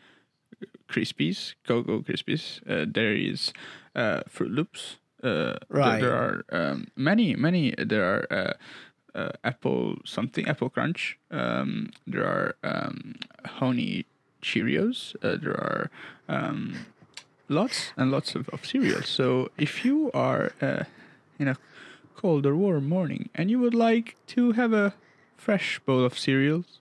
Crispies, 0.89 1.55
Go-Go 1.67 2.01
Crispies. 2.01 2.61
Uh, 2.69 2.85
there 2.89 3.15
is 3.15 3.53
uh, 3.97 4.21
Froot 4.29 4.55
Loops. 4.55 4.97
Uh, 5.23 5.29
there- 5.29 5.59
Right. 5.69 6.01
There, 6.01 6.13
are 6.15 6.45
um, 6.53 6.87
many, 6.97 7.35
many. 7.37 7.75
There 7.79 8.05
are 8.05 8.27
uh, 8.31 8.53
uh, 9.19 9.33
Apple 9.45 9.97
something, 10.05 10.47
Apple 10.49 10.71
Crunch. 10.71 11.19
Um, 11.31 11.91
there 12.07 12.25
are 12.27 12.55
um, 12.63 13.15
Honey 13.45 14.05
Cheerios. 14.43 15.15
Uh, 15.23 15.37
there 15.43 15.53
are 15.57 15.91
um, 16.29 16.87
lots 17.49 17.93
and 17.97 18.11
lots 18.11 18.35
of, 18.35 18.49
of 18.51 18.65
cereals. 18.67 19.09
So 19.09 19.51
if 19.59 19.85
you 19.85 20.11
are 20.13 20.53
uh, 20.61 20.85
in 21.39 21.49
a 21.49 21.57
cold 22.17 22.47
or 22.47 22.55
warm 22.57 22.89
morning 22.89 23.29
and 23.35 23.51
you 23.51 23.59
would 23.59 23.75
like 23.75 24.17
to 24.27 24.53
have 24.53 24.73
a 24.73 24.95
fresh 25.37 25.79
bowl 25.81 26.05
of 26.05 26.19
cereals 26.19 26.79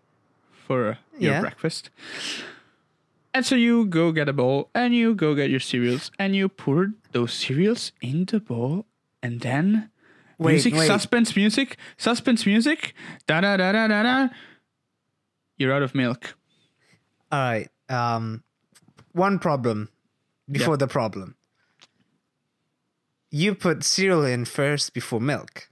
for 0.68 0.90
uh, 0.90 0.96
your 1.20 1.34
Yeah. 1.34 1.42
breakfast, 1.42 1.90
and 3.34 3.46
so 3.46 3.56
you 3.56 3.86
go 3.86 4.12
get 4.12 4.28
a 4.30 4.34
bowl 4.34 4.70
and 4.76 4.94
you 4.94 5.16
go 5.16 5.34
get 5.36 5.50
your 5.50 5.60
cereals 5.60 6.12
and 6.20 6.36
you 6.36 6.50
pour 6.50 6.94
those 7.12 7.34
cereals 7.34 7.92
in 8.02 8.26
the 8.26 8.40
bowl 8.40 8.86
and 9.24 9.42
then 9.42 9.90
Wait, 10.38 10.54
music, 10.54 10.74
wait. 10.74 10.88
suspense 10.88 11.36
music, 11.36 11.78
suspense 11.98 12.46
music, 12.46 12.94
da 13.28 13.42
da 13.42 13.58
da 13.58 13.72
da 13.72 13.88
da 13.88 14.04
da. 14.04 14.28
You're 15.58 15.74
out 15.74 15.84
of 15.84 15.94
milk. 15.94 16.36
All 17.32 17.40
right. 17.40 17.70
Um, 17.90 18.44
one 19.14 19.38
problem 19.40 19.90
before 20.50 20.78
the 20.78 20.88
problem. 20.88 21.36
You 23.32 23.56
put 23.56 23.86
cereal 23.86 24.26
in 24.26 24.44
first 24.44 24.94
before 24.94 25.22
milk. 25.22 25.70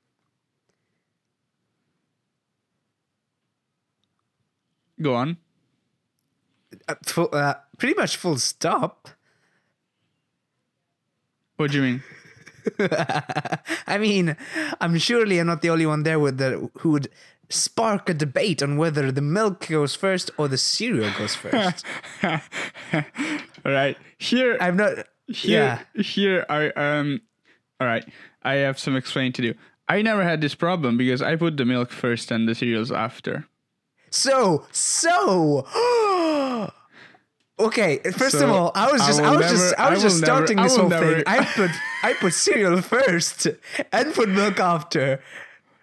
Go 5.01 5.15
on. 5.15 5.37
Uh, 6.87 6.95
full, 7.03 7.29
uh, 7.33 7.55
pretty 7.77 7.95
much 7.95 8.15
full 8.15 8.37
stop. 8.37 9.09
What 11.57 11.71
do 11.71 11.77
you 11.77 11.83
mean? 11.83 12.03
I 13.87 13.97
mean, 13.97 14.37
I'm 14.79 14.97
surely 14.97 15.39
I'm 15.39 15.47
not 15.47 15.61
the 15.61 15.69
only 15.69 15.85
one 15.85 16.03
there 16.03 16.19
with 16.19 16.37
the 16.37 16.69
who 16.79 16.91
would 16.91 17.09
spark 17.49 18.09
a 18.09 18.13
debate 18.13 18.61
on 18.61 18.77
whether 18.77 19.11
the 19.11 19.21
milk 19.21 19.67
goes 19.67 19.95
first 19.95 20.31
or 20.37 20.47
the 20.47 20.57
cereal 20.57 21.11
goes 21.17 21.35
first. 21.35 21.85
All 22.23 22.39
right. 23.65 23.97
Here, 24.17 24.57
I'm 24.61 24.77
not. 24.77 25.07
here, 25.27 25.85
yeah. 25.93 26.01
here 26.01 26.45
I 26.49 26.69
um. 26.71 27.21
All 27.79 27.87
right. 27.87 28.05
I 28.43 28.55
have 28.55 28.77
some 28.79 28.95
explaining 28.95 29.33
to 29.33 29.41
do. 29.41 29.53
I 29.87 30.01
never 30.01 30.23
had 30.23 30.41
this 30.41 30.53
problem 30.55 30.97
because 30.97 31.21
I 31.21 31.35
put 31.35 31.57
the 31.57 31.65
milk 31.65 31.91
first 31.91 32.31
and 32.31 32.47
the 32.47 32.53
cereals 32.55 32.91
after. 32.91 33.47
So 34.11 34.65
so. 34.71 35.65
okay. 37.59 37.99
First 38.15 38.35
of 38.35 38.49
all, 38.49 38.71
I 38.75 38.91
was 38.91 39.01
just 39.05 39.19
I, 39.21 39.31
will 39.31 39.37
was 39.37 39.49
just 39.51 39.79
I 39.79 39.89
was 39.89 39.99
I 39.99 40.03
just 40.03 40.15
will 40.15 40.21
never- 40.21 40.25
starting 40.47 40.57
this 40.57 40.75
whole 40.77 40.89
never- 40.89 41.15
thing. 41.15 41.23
I 41.27 41.45
put 41.45 41.71
I 42.03 42.13
put 42.13 42.33
cereal 42.33 42.81
first 42.81 43.47
and 43.91 44.13
put 44.13 44.29
milk 44.29 44.59
after. 44.59 45.21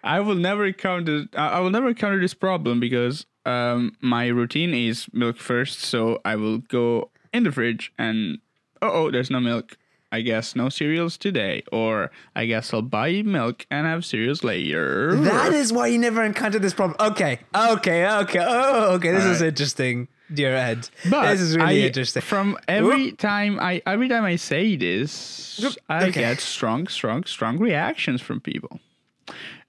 I 0.03 0.19
will 0.21 0.35
never 0.35 0.65
encounter. 0.65 1.25
I 1.35 1.47
I 1.47 1.59
will 1.59 1.69
never 1.71 1.89
encounter 1.89 2.19
this 2.19 2.33
problem 2.33 2.79
because 2.79 3.25
um 3.45 3.95
my 4.01 4.27
routine 4.27 4.73
is 4.73 5.07
milk 5.13 5.37
first. 5.37 5.79
So 5.81 6.19
I 6.23 6.35
will 6.35 6.59
go 6.59 7.11
in 7.33 7.43
the 7.43 7.51
fridge 7.51 7.91
and 7.97 8.39
oh 8.81 8.91
oh 8.91 9.11
there's 9.11 9.29
no 9.29 9.39
milk. 9.39 9.77
I 10.11 10.21
guess 10.21 10.55
no 10.55 10.69
cereals 10.69 11.17
today, 11.17 11.63
or 11.71 12.11
I 12.35 12.45
guess 12.45 12.73
I'll 12.73 12.81
buy 12.81 13.21
milk 13.23 13.65
and 13.69 13.85
have 13.85 14.05
cereals 14.05 14.43
later. 14.43 15.15
That 15.15 15.51
is 15.53 15.73
why 15.73 15.87
you 15.87 15.97
never 15.97 16.23
encountered 16.23 16.61
this 16.61 16.73
problem. 16.73 16.95
Okay, 17.11 17.39
okay, 17.53 18.07
okay. 18.07 18.39
Oh, 18.41 18.93
okay. 18.95 19.11
This 19.11 19.25
is 19.25 19.37
Alright. 19.41 19.49
interesting, 19.49 20.07
dear 20.33 20.55
Ed. 20.55 20.89
But 21.09 21.31
this 21.31 21.41
is 21.41 21.57
really 21.57 21.83
I- 21.83 21.87
interesting. 21.87 22.21
From 22.21 22.57
every 22.69 23.11
time 23.11 23.59
I 23.59 23.81
every 23.85 24.07
time 24.07 24.23
I 24.23 24.37
say 24.37 24.77
this, 24.77 25.59
I 25.89 26.05
Okay. 26.05 26.21
get 26.21 26.39
strong, 26.39 26.87
strong, 26.87 27.25
strong 27.25 27.57
reactions 27.57 28.21
from 28.21 28.39
people. 28.39 28.79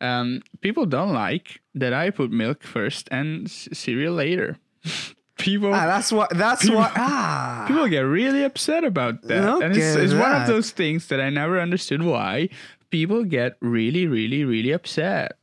Um, 0.01 0.43
people 0.61 0.87
don't 0.87 1.13
like 1.13 1.61
that 1.75 1.93
I 1.93 2.11
put 2.11 2.31
milk 2.31 2.63
first 2.63 3.09
and 3.11 3.51
cereal 3.51 4.15
later. 4.15 4.59
people 5.39 5.73
Ah, 5.73 5.87
that's 5.87 6.13
what. 6.13 6.31
That's 6.37 6.69
what. 6.69 6.93
Ah. 6.97 7.65
people 7.67 7.89
get 7.89 8.01
really 8.01 8.45
upset 8.45 8.85
about 8.85 9.23
that, 9.23 9.63
and 9.63 9.77
it's, 9.77 9.95
Look 9.95 10.05
it's 10.05 10.15
one 10.15 10.35
of 10.35 10.47
those 10.47 10.71
things 10.71 11.09
that 11.09 11.21
I 11.21 11.31
never 11.31 11.61
understood 11.61 12.03
why 12.03 12.49
people 12.91 13.25
get 13.25 13.57
really, 13.61 14.07
really, 14.07 14.45
really 14.45 14.73
upset. 14.73 15.39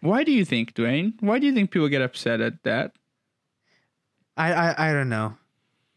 Why 0.00 0.24
do 0.24 0.32
you 0.32 0.44
think, 0.44 0.74
Dwayne? 0.74 1.14
Why 1.20 1.38
do 1.38 1.46
you 1.46 1.54
think 1.54 1.70
people 1.70 1.88
get 1.88 2.02
upset 2.02 2.40
at 2.40 2.62
that? 2.64 2.92
I, 4.36 4.52
I 4.52 4.90
I 4.90 4.92
don't 4.92 5.08
know. 5.08 5.36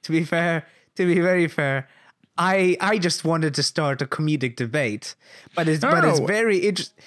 To 0.03 0.11
be 0.11 0.23
fair, 0.23 0.67
to 0.95 1.05
be 1.05 1.19
very 1.19 1.47
fair, 1.47 1.89
I 2.37 2.77
I 2.79 2.97
just 2.97 3.23
wanted 3.23 3.55
to 3.55 3.63
start 3.63 4.01
a 4.01 4.05
comedic 4.05 4.55
debate, 4.55 5.15
but 5.55 5.67
it's 5.67 5.81
but 5.81 6.05
it's 6.05 6.19
very 6.19 6.59
interesting. 6.59 7.03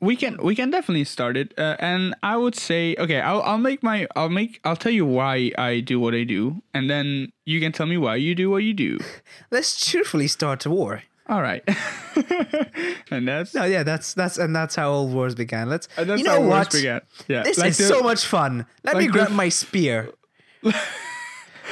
We 0.00 0.14
can 0.16 0.36
we 0.42 0.54
can 0.54 0.70
definitely 0.70 1.04
start 1.04 1.36
it 1.36 1.54
uh, 1.58 1.76
and 1.78 2.14
i 2.22 2.36
would 2.36 2.54
say 2.54 2.94
okay 2.98 3.20
I'll, 3.20 3.42
I'll 3.42 3.58
make 3.58 3.82
my 3.82 4.06
i'll 4.16 4.28
make 4.28 4.60
i'll 4.64 4.76
tell 4.76 4.92
you 4.92 5.06
why 5.06 5.52
i 5.56 5.80
do 5.80 5.98
what 5.98 6.14
i 6.14 6.22
do 6.24 6.62
and 6.74 6.90
then 6.90 7.32
you 7.46 7.60
can 7.60 7.72
tell 7.72 7.86
me 7.86 7.96
why 7.96 8.16
you 8.16 8.34
do 8.34 8.50
what 8.50 8.62
you 8.62 8.74
do 8.74 8.98
Let's 9.50 9.76
cheerfully 9.84 10.28
start 10.28 10.66
a 10.66 10.70
war. 10.70 11.02
all 11.28 11.40
right 11.42 11.62
and 13.10 13.26
that's 13.28 13.54
No, 13.54 13.64
yeah, 13.64 13.82
that's 13.82 14.14
that's 14.14 14.36
and 14.38 14.54
that's 14.54 14.74
how 14.74 14.90
all 14.92 15.08
wars 15.08 15.34
began. 15.34 15.68
Let's. 15.68 15.88
you 15.98 16.04
know 16.24 16.30
how 16.32 16.40
wars 16.40 16.50
what? 16.66 16.72
began 16.72 17.00
yeah 17.28 17.42
This 17.42 17.58
like 17.58 17.70
is 17.70 17.78
the- 17.78 17.84
so 17.94 18.02
much 18.02 18.24
fun. 18.26 18.66
Let 18.84 18.96
me 18.96 19.06
grab 19.06 19.28
the- 19.28 19.34
my 19.34 19.48
spear. 19.48 20.10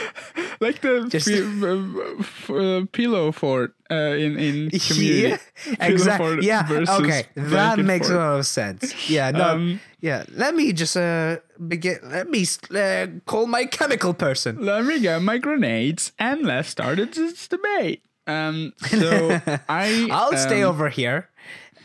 like 0.60 0.80
the 0.80 1.06
Just- 1.08 1.28
uh, 1.28 2.86
pillow 2.92 3.32
fort 3.32 3.74
uh, 3.90 3.94
in 4.16 4.38
in 4.38 4.70
community. 4.88 5.28
Yeah, 5.28 5.38
exactly. 5.80 6.26
fort 6.26 6.42
Yeah, 6.42 6.66
okay, 7.00 7.26
that 7.34 7.78
makes 7.78 8.08
a 8.10 8.16
lot 8.16 8.38
of 8.38 8.46
sense. 8.46 9.10
Yeah, 9.10 9.30
no, 9.30 9.44
Um, 9.44 9.80
yeah. 10.00 10.24
Let 10.34 10.54
me 10.54 10.72
just 10.72 10.96
uh 10.96 11.38
begin. 11.66 11.98
Let 12.02 12.28
me 12.30 12.44
uh, 12.74 13.06
call 13.26 13.46
my 13.46 13.66
chemical 13.66 14.14
person. 14.14 14.64
Let 14.64 14.84
me 14.84 15.00
get 15.00 15.22
my 15.22 15.38
grenades 15.38 16.12
and 16.18 16.42
let's 16.42 16.68
start 16.68 16.98
this 16.98 17.48
debate. 17.48 18.02
Um, 18.26 18.72
so 18.88 19.40
I 19.68 20.08
I'll 20.10 20.36
stay 20.36 20.62
um, 20.62 20.70
over 20.70 20.88
here. 20.90 21.28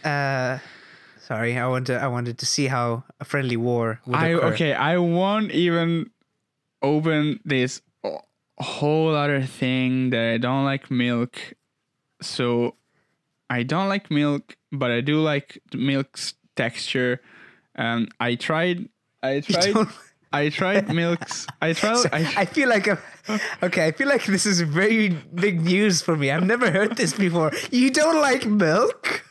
Uh, 0.03 0.59
sorry, 1.21 1.57
I 1.57 1.67
want 1.67 1.87
to. 1.87 1.95
I 1.95 2.07
wanted 2.07 2.37
to 2.39 2.45
see 2.45 2.67
how 2.67 3.03
a 3.19 3.25
friendly 3.25 3.55
war 3.57 4.01
would 4.05 4.15
I 4.15 4.27
occur. 4.35 4.53
okay. 4.53 4.73
I 4.73 4.97
won't 4.97 5.51
even 5.51 6.09
open 6.81 7.39
this 7.45 7.81
whole 8.63 9.15
other 9.15 9.43
thing 9.43 10.09
that 10.11 10.33
I 10.33 10.37
don't 10.37 10.65
like 10.65 10.89
milk. 10.89 11.37
So 12.21 12.75
I 13.49 13.63
don't 13.63 13.89
like 13.89 14.09
milk, 14.09 14.55
but 14.71 14.91
I 14.91 15.01
do 15.01 15.21
like 15.21 15.61
the 15.71 15.77
milk's 15.77 16.33
texture. 16.55 17.21
Um, 17.75 18.07
I 18.19 18.35
tried. 18.35 18.89
I 19.21 19.41
tried. 19.41 19.87
I 20.33 20.49
tried 20.49 20.89
milks. 20.93 21.45
I 21.61 21.73
tried. 21.81 22.07
I, 22.11 22.33
I 22.37 22.45
feel 22.45 22.67
like 22.67 22.87
a, 22.87 22.97
okay. 23.61 23.85
I 23.85 23.91
feel 23.91 24.07
like 24.07 24.25
this 24.25 24.45
is 24.45 24.61
very 24.61 25.09
big 25.09 25.61
news 25.61 26.01
for 26.01 26.17
me. 26.17 26.31
I've 26.31 26.43
never 26.45 26.71
heard 26.71 26.97
this 26.97 27.13
before. 27.13 27.51
You 27.71 27.91
don't 27.91 28.19
like 28.19 28.45
milk? 28.45 29.23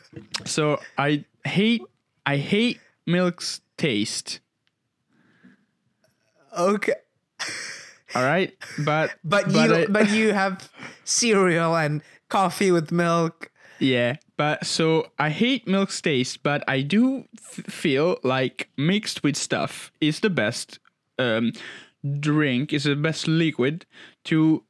so 0.44 0.80
I 0.96 1.24
hate. 1.44 1.82
I 2.24 2.36
hate 2.36 2.78
milk's 3.06 3.60
taste. 3.76 4.38
Okay, 6.56 6.94
All 8.14 8.22
right, 8.24 8.54
but 8.84 9.14
but, 9.24 9.50
you 9.50 9.74
I- 9.74 9.86
but 9.86 10.10
you 10.10 10.32
have 10.32 10.70
cereal 11.04 11.76
and 11.76 12.02
coffee 12.28 12.70
with 12.70 12.92
milk. 12.92 13.50
Yeah, 13.78 14.16
but 14.36 14.64
so 14.64 15.10
I 15.18 15.30
hate 15.30 15.66
milk's 15.66 16.00
taste, 16.00 16.42
but 16.44 16.62
I 16.68 16.82
do 16.82 17.24
th- 17.54 17.66
feel 17.66 18.18
like 18.22 18.68
mixed 18.76 19.24
with 19.24 19.36
stuff 19.36 19.90
is 20.00 20.20
the 20.20 20.30
best 20.30 20.78
um, 21.18 21.52
drink, 22.20 22.72
is 22.72 22.84
the 22.84 22.94
best 22.94 23.26
liquid 23.26 23.84
to 24.26 24.62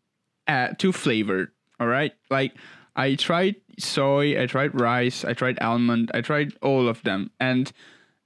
add 0.47 0.79
to 0.79 0.93
flavor. 0.93 1.53
All 1.79 1.89
right, 1.89 2.13
like 2.31 2.53
I 2.97 3.15
tried 3.17 3.57
soy, 3.79 4.41
I 4.41 4.47
tried 4.47 4.81
rice, 4.81 5.25
I 5.27 5.35
tried 5.35 5.59
almond, 5.61 6.11
I 6.15 6.21
tried 6.23 6.55
all 6.63 6.89
of 6.89 7.03
them, 7.03 7.31
and 7.41 7.71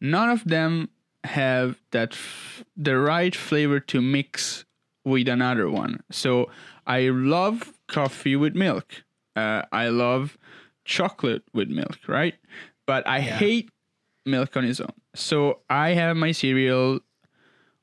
none 0.00 0.28
of 0.30 0.44
them 0.44 0.90
have 1.24 1.80
that 1.90 2.12
f- 2.12 2.62
the 2.76 2.96
right 2.98 3.34
flavor 3.34 3.80
to 3.80 4.00
mix 4.00 4.64
with 5.06 5.28
another 5.28 5.70
one. 5.70 6.02
So 6.10 6.50
I 6.86 7.08
love 7.08 7.72
coffee 7.86 8.34
with 8.36 8.54
milk. 8.56 9.04
Uh, 9.36 9.62
I 9.70 9.88
love 9.88 10.36
chocolate 10.84 11.44
with 11.54 11.68
milk, 11.68 11.98
right? 12.08 12.34
But 12.86 13.06
I 13.06 13.20
hate 13.20 13.70
milk 14.26 14.56
on 14.56 14.64
its 14.64 14.80
own. 14.80 14.92
So 15.14 15.60
I 15.70 15.90
have 15.90 16.16
my 16.16 16.32
cereal 16.32 17.00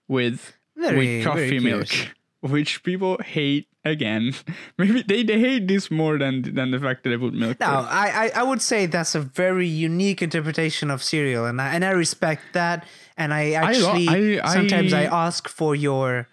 with 0.07 0.53
Very- 0.75 0.97
with 0.97 1.25
coffee 1.25 1.59
milk, 1.59 1.87
which 2.41 2.83
people 2.83 3.17
hate 3.23 3.67
again. 3.85 4.33
Maybe 4.77 5.01
they, 5.03 5.23
they 5.23 5.39
hate 5.39 5.67
this 5.67 5.89
more 5.89 6.17
than 6.17 6.41
than 6.55 6.71
the 6.71 6.79
fact 6.79 7.03
that 7.03 7.13
I 7.13 7.17
put 7.17 7.33
milk. 7.33 7.59
No. 7.59 7.67
I, 7.67 8.31
I 8.35 8.41
I 8.41 8.43
would 8.43 8.61
say 8.61 8.85
that's 8.85 9.15
a 9.15 9.21
very 9.21 9.67
unique 9.67 10.21
interpretation 10.21 10.91
of 10.91 11.01
cereal, 11.01 11.45
and 11.45 11.61
I, 11.61 11.73
and 11.73 11.85
I 11.85 11.91
respect 11.91 12.41
that. 12.53 12.85
And 13.15 13.33
I 13.33 13.51
actually 13.51 14.39
I- 14.41 14.53
sometimes 14.53 14.91
I 14.93 15.03
I- 15.03 15.25
ask 15.27 15.47
for 15.47 15.75
your 15.75 16.27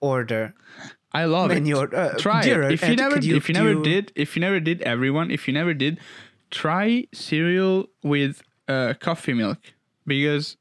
order. 0.00 0.54
I 1.12 1.24
love 1.24 1.48
When 1.48 1.64
it. 1.66 1.68
you're, 1.68 1.94
uh, 1.94 2.14
try. 2.18 2.42
If 2.44 2.82
you 2.88 2.96
never, 2.96 3.18
you- 3.18 3.36
if 3.36 3.48
you 3.48 3.54
never 3.54 3.72
you- 3.72 3.82
did, 3.82 4.12
if 4.14 4.36
you 4.36 4.40
never 4.40 4.60
did, 4.60 4.82
everyone, 4.82 5.30
if 5.30 5.48
you 5.48 5.54
never 5.54 5.72
did, 5.74 5.98
try 6.50 7.06
cereal 7.14 7.88
with 8.02 8.42
uh, 8.68 8.94
coffee 9.00 9.32
milk 9.32 9.58
because 10.06 10.56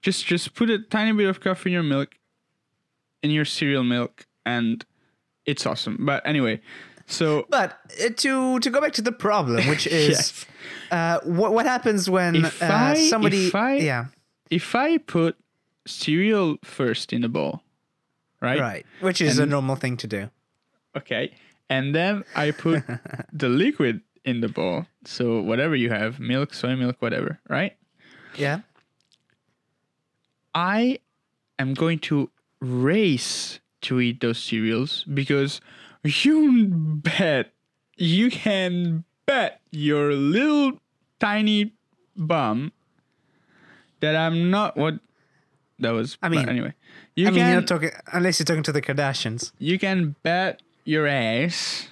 just 0.00 0.24
just 0.26 0.54
put 0.54 0.70
a 0.70 0.78
tiny 0.78 1.12
bit 1.12 1.28
of 1.28 1.40
coffee 1.40 1.70
in 1.70 1.74
your 1.74 1.82
milk, 1.82 2.14
in 3.22 3.30
your 3.30 3.44
cereal 3.44 3.84
milk, 3.84 4.26
and 4.46 4.84
it's 5.44 5.66
awesome. 5.66 5.96
But 6.00 6.26
anyway, 6.26 6.60
so 7.06 7.46
But 7.50 7.78
uh, 8.02 8.08
to 8.16 8.58
to 8.60 8.70
go 8.70 8.80
back 8.80 8.92
to 8.94 9.02
the 9.02 9.12
problem, 9.12 9.66
which 9.68 9.86
is 10.02 10.08
yes, 10.08 10.46
uh, 10.90 11.18
what 11.24 11.52
what 11.52 11.66
happens 11.66 12.08
when 12.08 12.36
If 12.36 12.62
uh, 12.62 12.66
I- 12.72 13.08
somebody 13.10 13.48
if 13.48 13.54
I- 13.54 13.76
yeah 13.76 14.06
if 14.50 14.74
I 14.74 14.98
put 14.98 15.36
cereal 15.86 16.56
first 16.64 17.12
in 17.12 17.20
the 17.22 17.28
bowl, 17.28 17.62
right? 18.42 18.60
right, 18.60 18.86
which 19.00 19.20
is 19.20 19.38
a 19.38 19.46
normal 19.46 19.76
thing 19.76 19.96
to 19.98 20.06
do. 20.06 20.30
Okay. 20.96 21.32
And 21.70 21.94
then 21.94 22.24
I 22.34 22.50
put 22.50 22.82
the 23.32 23.48
liquid 23.48 24.02
in 24.24 24.40
the 24.40 24.48
bowl. 24.48 24.86
So 25.04 25.40
whatever 25.40 25.74
you 25.74 25.90
have, 25.90 26.20
milk, 26.20 26.52
soy 26.52 26.76
milk, 26.76 26.96
whatever, 27.00 27.40
right? 27.48 27.76
Yeah. 28.36 28.60
I 30.54 30.98
am 31.58 31.74
going 31.74 31.98
to 32.00 32.30
race 32.60 33.60
to 33.82 34.00
eat 34.00 34.20
those 34.20 34.38
cereals 34.38 35.04
because 35.04 35.60
you 36.04 36.66
bet, 36.68 37.52
you 37.96 38.30
can 38.30 39.04
bet 39.26 39.60
your 39.70 40.12
little 40.12 40.80
tiny 41.20 41.72
bum 42.16 42.72
that 44.00 44.16
I'm 44.16 44.50
not 44.50 44.76
what 44.76 44.98
that 45.82 45.90
was. 45.92 46.16
I 46.22 46.28
but 46.28 46.38
mean- 46.38 46.48
anyway, 46.48 46.72
you 47.14 47.26
I 47.26 47.30
mean, 47.30 47.40
can 47.40 47.50
you're 47.52 47.60
not 47.60 47.68
talking 47.68 47.90
unless 48.12 48.38
you're 48.38 48.44
talking 48.46 48.62
to 48.64 48.72
the 48.72 48.82
Kardashians. 48.82 49.52
you 49.58 49.78
can 49.78 50.16
bet 50.22 50.62
your 50.84 51.06
ass 51.06 51.88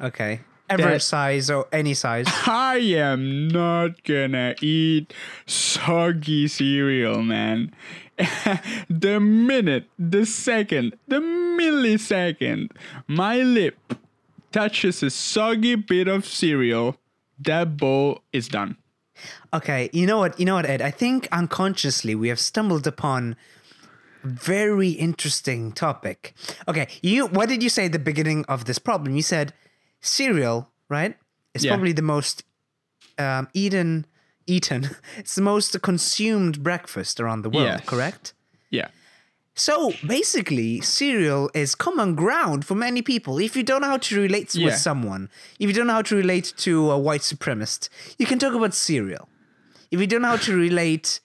Okay. 0.00 0.40
Ever 0.68 0.82
That- 0.98 1.02
size 1.02 1.48
or 1.48 1.68
any 1.72 1.94
size. 1.94 2.26
I 2.46 2.76
am 2.98 3.46
not 3.48 4.02
gonna 4.02 4.54
eat 4.60 5.14
soggy 5.46 6.48
cereal, 6.48 7.22
man. 7.22 7.72
the 8.90 9.20
minute, 9.20 9.84
the 9.98 10.24
second, 10.26 10.96
the 11.06 11.20
millisecond 11.20 12.70
my 13.06 13.36
lip 13.38 13.76
touches 14.52 15.02
a 15.02 15.10
soggy 15.10 15.74
bit 15.76 16.08
of 16.08 16.24
cereal, 16.26 16.96
that 17.38 17.76
bowl 17.76 18.22
is 18.32 18.48
done. 18.48 18.76
Okay, 19.52 19.90
you 19.92 20.06
know 20.06 20.18
what? 20.18 20.38
You 20.38 20.46
know 20.46 20.54
what, 20.54 20.66
Ed? 20.66 20.82
I 20.82 20.90
think 20.90 21.28
unconsciously 21.32 22.14
we 22.14 22.28
have 22.28 22.38
stumbled 22.40 22.86
upon 22.86 23.36
a 24.24 24.26
very 24.26 24.90
interesting 24.90 25.72
topic. 25.72 26.34
Okay, 26.68 26.88
you. 27.02 27.26
What 27.26 27.48
did 27.48 27.62
you 27.62 27.68
say 27.68 27.86
at 27.86 27.92
the 27.92 27.98
beginning 27.98 28.44
of 28.46 28.64
this 28.64 28.78
problem? 28.78 29.14
You 29.16 29.22
said 29.22 29.52
cereal, 30.00 30.70
right? 30.88 31.16
It's 31.54 31.64
Yeah. 31.64 31.72
probably 31.72 31.92
the 31.92 32.02
most 32.02 32.44
um, 33.18 33.48
eaten. 33.54 34.06
Eaten. 34.46 34.90
It's 35.18 35.34
the 35.34 35.42
most 35.42 35.80
consumed 35.82 36.62
breakfast 36.62 37.18
around 37.20 37.42
the 37.42 37.50
world. 37.50 37.66
Yes. 37.66 37.84
Correct. 37.86 38.34
Yeah. 38.70 38.88
So 39.58 39.92
basically, 40.06 40.82
cereal 40.82 41.50
is 41.54 41.74
common 41.74 42.14
ground 42.14 42.64
for 42.66 42.74
many 42.74 43.00
people. 43.00 43.38
If 43.38 43.56
you 43.56 43.62
don't 43.62 43.80
know 43.80 43.88
how 43.88 43.96
to 43.96 44.20
relate 44.20 44.54
Yeah. 44.54 44.66
with 44.66 44.76
someone, 44.76 45.30
if 45.58 45.66
you 45.68 45.72
don't 45.72 45.86
know 45.86 45.94
how 45.94 46.02
to 46.02 46.14
relate 46.16 46.52
to 46.58 46.90
a 46.90 46.98
white 46.98 47.22
supremacist, 47.22 47.88
you 48.18 48.26
can 48.26 48.38
talk 48.38 48.54
about 48.54 48.74
cereal. 48.74 49.28
If 49.90 49.98
you 50.00 50.06
don't 50.06 50.20
know 50.22 50.28
how 50.36 50.36
to 50.36 50.54
relate 50.54 51.20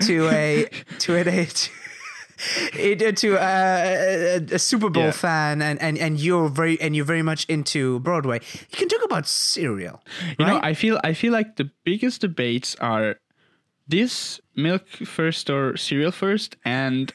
to 0.00 0.28
a 0.32 0.66
to 0.98 1.16
a, 1.16 1.46
to, 2.96 3.12
to 3.12 3.36
a, 3.36 4.36
a, 4.52 4.58
Super 4.58 4.90
Bowl 4.90 5.04
Yeah. 5.04 5.10
fan 5.12 5.62
and, 5.62 5.80
and, 5.80 5.98
and 5.98 6.18
you're 6.18 6.48
very 6.48 6.80
and 6.80 6.96
you're 6.96 7.04
very 7.04 7.22
much 7.22 7.44
into 7.48 8.00
Broadway, 8.00 8.40
you 8.70 8.76
can 8.76 8.88
talk 8.88 9.04
about 9.04 9.28
cereal. 9.28 10.02
You 10.38 10.46
know. 10.46 10.60
I 10.62 10.74
feel 10.74 10.98
I 11.04 11.14
feel 11.14 11.32
like 11.32 11.56
the 11.56 11.70
biggest 11.84 12.22
debates 12.22 12.74
are 12.80 13.16
this 13.86 14.40
milk 14.56 14.86
first 15.04 15.48
or 15.48 15.76
cereal 15.76 16.10
first 16.12 16.56
and 16.64 17.12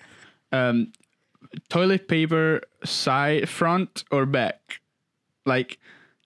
um, 0.53 0.93
toilet 1.69 2.07
paper 2.07 2.61
side 2.85 3.49
front 3.49 4.03
or 4.11 4.25
back. 4.25 4.79
Like 5.45 5.77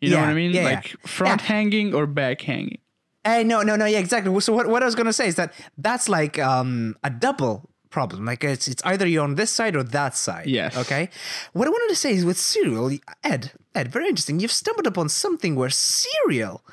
you 0.02 0.12
know 0.12 0.20
what 0.20 0.30
I 0.30 0.34
mean? 0.36 0.52
yeah, 0.52 0.62
yeah. 0.62 0.76
like 0.76 0.88
front 1.08 1.42
Yeah. 1.42 1.48
hanging 1.48 1.94
or 1.96 2.06
back 2.06 2.42
hanging. 2.42 2.78
Hey, 3.24 3.44
no, 3.44 3.62
no, 3.64 3.76
no, 3.76 3.86
yeah, 3.86 4.00
exactly. 4.00 4.40
So 4.40 4.54
what, 4.54 4.68
what 4.68 4.84
I 4.84 4.86
was 4.86 4.96
gonna 4.96 5.12
say 5.14 5.28
is 5.28 5.36
that 5.36 5.54
that's 5.78 6.08
like 6.08 6.38
um 6.40 6.96
a 7.04 7.10
double 7.10 7.70
problem. 7.90 8.26
Like 8.26 8.44
it's 8.44 8.68
it's 8.68 8.84
either 8.86 9.08
you're 9.08 9.24
on 9.24 9.36
this 9.36 9.50
side 9.52 9.76
or 9.76 9.84
that 9.84 10.16
side. 10.16 10.46
Yes. 10.48 10.78
Okay. 10.78 11.10
What 11.54 11.68
I 11.68 11.72
wanted 11.72 11.90
to 11.90 11.96
say 11.96 12.12
is 12.14 12.24
with 12.26 12.38
cereal, 12.38 12.92
Ed, 13.24 13.52
Ed, 13.74 13.92
very 13.92 14.08
interesting. 14.08 14.40
You've 14.40 14.52
stumbled 14.52 14.86
upon 14.88 15.10
something 15.10 15.56
where 15.56 15.70
cereal 15.72 16.64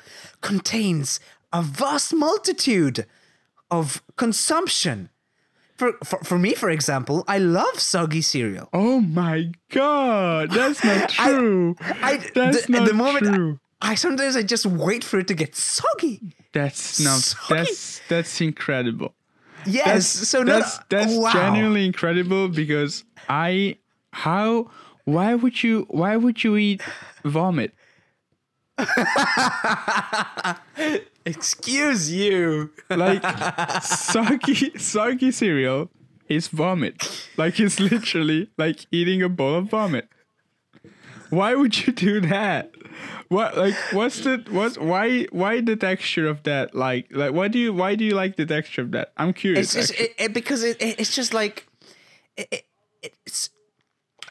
contains 0.41 1.19
a 1.51 1.61
vast 1.63 2.13
multitude 2.13 3.05
of 3.71 4.03
consumption. 4.17 5.09
For, 5.75 5.93
for, 6.03 6.19
for 6.23 6.39
me, 6.39 6.53
for 6.53 6.69
example, 6.69 7.25
I 7.27 7.37
love 7.37 7.79
soggy 7.79 8.21
cereal. 8.21 8.69
Oh 8.71 9.01
my 9.01 9.51
god, 9.69 10.51
that's 10.51 10.83
not 10.83 11.09
true. 11.27 11.75
I 11.81 12.17
that's 12.33 12.65
the, 12.65 12.71
not 12.71 12.87
the 12.87 12.93
moment 12.93 13.25
true. 13.25 13.59
I 13.81 13.95
sometimes 13.95 14.35
I 14.35 14.43
just 14.43 14.65
wait 14.65 15.03
for 15.03 15.19
it 15.19 15.27
to 15.27 15.33
get 15.33 15.55
soggy. 15.55 16.21
That's 16.53 16.99
not 17.01 17.19
Soggy. 17.19 17.55
that's 17.55 18.01
that's 18.07 18.41
incredible. 18.41 19.13
Yes. 19.65 20.13
That's, 20.13 20.29
so 20.29 20.43
no, 20.43 20.59
that's 20.59 20.79
that's 20.89 21.13
wow. 21.13 21.33
genuinely 21.33 21.85
incredible 21.85 22.47
because 22.47 23.03
I 23.27 23.77
how 24.11 24.69
Why 25.05 25.35
would 25.35 25.63
you? 25.63 25.85
Why 25.89 26.17
would 26.17 26.43
you 26.43 26.57
eat 26.57 26.81
vomit? 27.23 27.73
Excuse 31.25 32.11
you. 32.11 32.71
Like 32.89 33.23
soggy, 33.81 34.77
soggy 34.77 35.31
cereal 35.31 35.89
is 36.29 36.47
vomit. 36.47 37.27
Like 37.37 37.59
it's 37.59 37.79
literally 37.79 38.49
like 38.57 38.85
eating 38.91 39.21
a 39.21 39.29
bowl 39.29 39.55
of 39.55 39.69
vomit. 39.69 40.07
Why 41.29 41.55
would 41.55 41.85
you 41.85 41.93
do 41.93 42.21
that? 42.21 42.71
What 43.29 43.57
like 43.57 43.73
what's 43.91 44.19
the 44.21 44.43
what's 44.49 44.77
why 44.77 45.23
why 45.31 45.61
the 45.61 45.75
texture 45.75 46.27
of 46.27 46.43
that 46.43 46.75
like 46.75 47.07
like 47.11 47.33
why 47.33 47.47
do 47.47 47.57
you 47.57 47.73
why 47.73 47.95
do 47.95 48.05
you 48.05 48.13
like 48.13 48.35
the 48.35 48.45
texture 48.45 48.83
of 48.83 48.91
that? 48.91 49.11
I'm 49.17 49.33
curious. 49.33 49.75
It's 49.75 49.89
just 49.89 49.99
it, 49.99 50.13
it, 50.17 50.33
because 50.33 50.63
it, 50.63 50.79
it, 50.81 50.99
it's 50.99 51.15
just 51.15 51.33
like 51.33 51.67
it, 52.37 52.47
it, 52.51 52.65
it's 53.01 53.49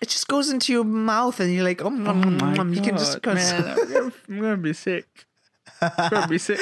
it 0.00 0.08
just 0.08 0.28
goes 0.28 0.50
into 0.50 0.72
your 0.72 0.84
mouth 0.84 1.40
and 1.40 1.52
you're 1.52 1.64
like 1.64 1.82
oh, 1.82 1.88
Oh 1.88 1.90
mm, 1.90 2.40
my 2.40 2.54
mm, 2.56 2.74
you 2.74 2.80
can 2.80 2.96
just 2.96 3.20
God, 3.20 3.22
go, 3.22 3.34
man, 3.34 3.64
I'm, 3.64 3.92
gonna, 3.92 4.12
I'm 4.28 4.40
gonna 4.40 4.56
be 4.56 4.72
sick. 4.72 5.26
I'm 5.98 6.10
gonna 6.10 6.28
be 6.28 6.38
sick. 6.38 6.60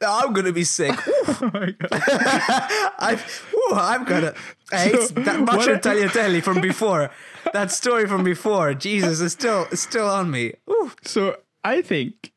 I'm 0.00 0.32
gonna 0.32 0.52
be 0.52 0.64
sick. 0.64 0.94
Oh 1.06 1.50
my 1.52 1.70
god. 1.72 2.00
I've, 2.98 3.46
ooh, 3.54 3.74
I'm 3.74 4.04
gonna. 4.04 4.34
That 4.70 5.40
macho 5.46 5.72
what- 5.72 5.82
tagliatelle 5.82 6.42
from 6.42 6.60
before. 6.60 7.10
That 7.52 7.70
story 7.70 8.06
from 8.06 8.24
before. 8.24 8.74
Jesus, 8.74 9.20
it's 9.20 9.34
still 9.34 9.66
it's 9.70 9.82
still 9.82 10.08
on 10.08 10.30
me. 10.30 10.54
Ooh. 10.70 10.92
So 11.04 11.36
I 11.64 11.82
think 11.82 12.32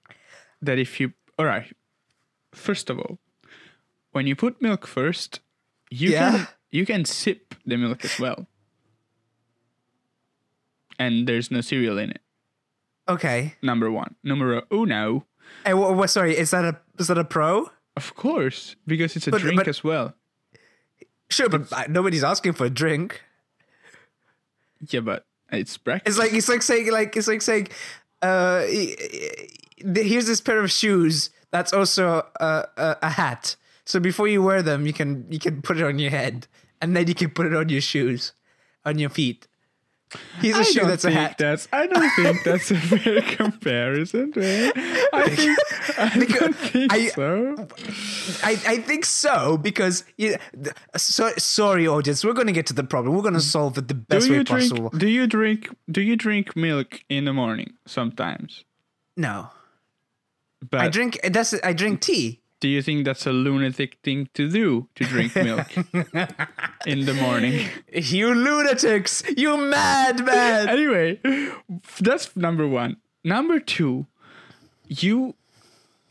that 0.62 0.78
if 0.78 1.00
you 1.00 1.14
all 1.38 1.46
right, 1.46 1.72
first 2.54 2.90
of 2.90 3.00
all, 3.00 3.18
when 4.12 4.28
you 4.28 4.36
put 4.36 4.62
milk 4.62 4.86
first, 4.88 5.40
you 5.90 6.12
Yeah. 6.12 6.32
can 6.32 6.48
you 6.72 6.86
can 6.86 7.06
sip 7.06 7.56
the 7.66 7.78
milk 7.78 8.04
as 8.06 8.20
well. 8.20 8.48
And 11.00 11.28
there's 11.28 11.50
no 11.50 11.62
cereal 11.62 11.98
in 11.98 12.12
it. 12.12 12.22
Okay. 13.08 13.56
Number 13.62 13.90
one. 13.90 14.16
Numero 14.24 14.64
oh, 14.70 14.84
uno. 14.84 15.26
Hey, 15.66 15.74
what? 15.74 16.10
Sorry, 16.10 16.38
is 16.38 16.52
that 16.52 16.66
a 16.66 16.78
is 16.98 17.08
that 17.08 17.18
a 17.18 17.24
pro? 17.26 17.70
Of 17.96 18.16
course, 18.16 18.76
because 18.88 19.16
it's 19.16 19.28
a 19.28 19.32
But- 19.32 19.42
drink 19.42 19.58
but- 19.58 19.68
as 19.68 19.84
well. 19.84 20.16
Sure, 21.32 21.48
but 21.50 21.72
uh, 21.72 21.84
nobody's 21.90 22.24
asking 22.24 22.54
for 22.54 22.66
a 22.66 22.70
drink. 22.72 23.22
Yeah, 24.90 25.02
but 25.02 25.26
it's 25.52 25.78
breakfast. 25.78 26.08
It's 26.08 26.18
like 26.18 26.34
it's 26.34 26.50
like 26.50 26.62
saying 26.64 26.92
like 26.92 27.16
it's 27.18 27.28
like 27.28 27.42
saying, 27.44 27.68
uh, 28.22 28.62
here's 28.66 30.26
this 30.28 30.42
pair 30.42 30.60
of 30.60 30.72
shoes 30.72 31.30
that's 31.52 31.74
also 31.74 32.26
a, 32.40 32.66
a, 32.78 32.98
a 33.04 33.10
hat. 33.10 33.56
So 33.86 34.00
before 34.00 34.28
you 34.28 34.42
wear 34.42 34.62
them, 34.64 34.86
you 34.88 34.94
can 34.94 35.26
you 35.30 35.40
can 35.40 35.62
put 35.62 35.78
it 35.78 35.84
on 35.84 36.00
your 36.00 36.12
head, 36.12 36.48
and 36.82 36.96
then 36.96 37.08
you 37.08 37.14
can 37.16 37.30
put 37.30 37.46
it 37.46 37.54
on 37.56 37.70
your 37.70 37.82
shoes, 37.82 38.34
on 38.86 38.98
your 38.98 39.10
feet. 39.10 39.48
Here's 40.40 40.56
a 40.56 40.60
I 40.60 40.64
shoe 40.64 40.80
don't 40.80 40.90
that's 40.90 41.04
a 41.06 41.08
think 41.10 41.20
hat. 41.20 41.38
That's 41.38 41.68
I 41.72 41.86
don't 41.86 42.10
think 42.12 42.44
that's 42.44 42.72
a 42.72 42.76
fair 42.78 43.22
comparison. 43.22 44.34
Man. 44.36 44.72
I 45.14 45.30
think 45.30 46.42
I 46.42 46.52
think 46.52 46.94
I- 46.94 47.08
so. 47.10 47.68
I, 48.44 48.52
I 48.68 48.78
think 48.80 49.06
so 49.06 49.58
because 49.58 50.04
you, 50.18 50.38
so, 50.98 51.32
sorry 51.38 51.88
audience 51.88 52.24
we're 52.26 52.34
going 52.34 52.48
to 52.48 52.54
get 52.54 52.66
to 52.68 52.74
the 52.74 52.84
problem 52.84 53.16
we're 53.16 53.22
going 53.22 53.34
to 53.36 53.40
solve 53.42 53.78
it 53.78 53.88
the 53.88 53.94
best 53.94 54.26
do 54.28 54.32
way 54.32 54.38
you 54.40 54.44
drink? 54.44 54.72
possible 54.72 54.90
Do 54.98 55.08
you 55.08 55.28
drink? 55.28 55.70
Do 55.92 56.02
you 56.02 56.16
drink 56.16 56.56
milk 56.56 57.02
in 57.10 57.26
the 57.26 57.34
morning 57.34 57.74
sometimes? 57.86 58.64
no 59.18 59.50
But 60.70 60.82
I 60.82 60.88
drink 60.90 61.20
that's 61.24 61.54
I 61.64 61.74
drink 61.74 62.02
tea 62.02 62.39
do 62.60 62.68
you 62.68 62.82
think 62.82 63.06
that's 63.06 63.26
a 63.26 63.32
lunatic 63.32 63.98
thing 64.04 64.30
to 64.34 64.50
do 64.50 64.88
to 64.96 65.04
drink 65.06 65.36
milk 65.36 65.68
in 66.86 67.06
the 67.06 67.14
morning? 67.14 67.68
you 67.94 68.34
lunatics 68.34 69.24
you 69.38 69.58
madman 69.58 70.68
anyway, 70.78 71.20
that's 72.00 72.36
number 72.36 72.68
one. 72.68 72.98
Number 73.24 73.60
two, 73.60 74.08
you 74.88 75.36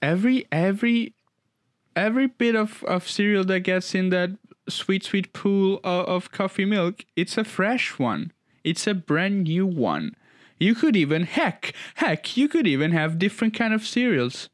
every 0.00 0.46
every 0.50 1.14
every 1.94 2.26
bit 2.26 2.54
of, 2.54 2.84
of 2.84 3.08
cereal 3.08 3.44
that 3.44 3.60
gets 3.60 3.94
in 3.94 4.10
that 4.10 4.30
sweet 4.68 5.04
sweet 5.04 5.32
pool 5.32 5.80
of, 5.84 6.06
of 6.06 6.32
coffee 6.32 6.64
milk, 6.64 7.04
it's 7.16 7.36
a 7.36 7.44
fresh 7.44 7.98
one. 7.98 8.32
It's 8.64 8.86
a 8.86 8.94
brand 8.94 9.44
new 9.44 9.66
one. 9.66 10.14
You 10.58 10.74
could 10.74 10.96
even 10.96 11.22
heck 11.24 11.74
heck 11.96 12.36
you 12.36 12.48
could 12.48 12.66
even 12.66 12.92
have 12.92 13.18
different 13.18 13.54
kind 13.54 13.74
of 13.74 13.86
cereals. 13.86 14.48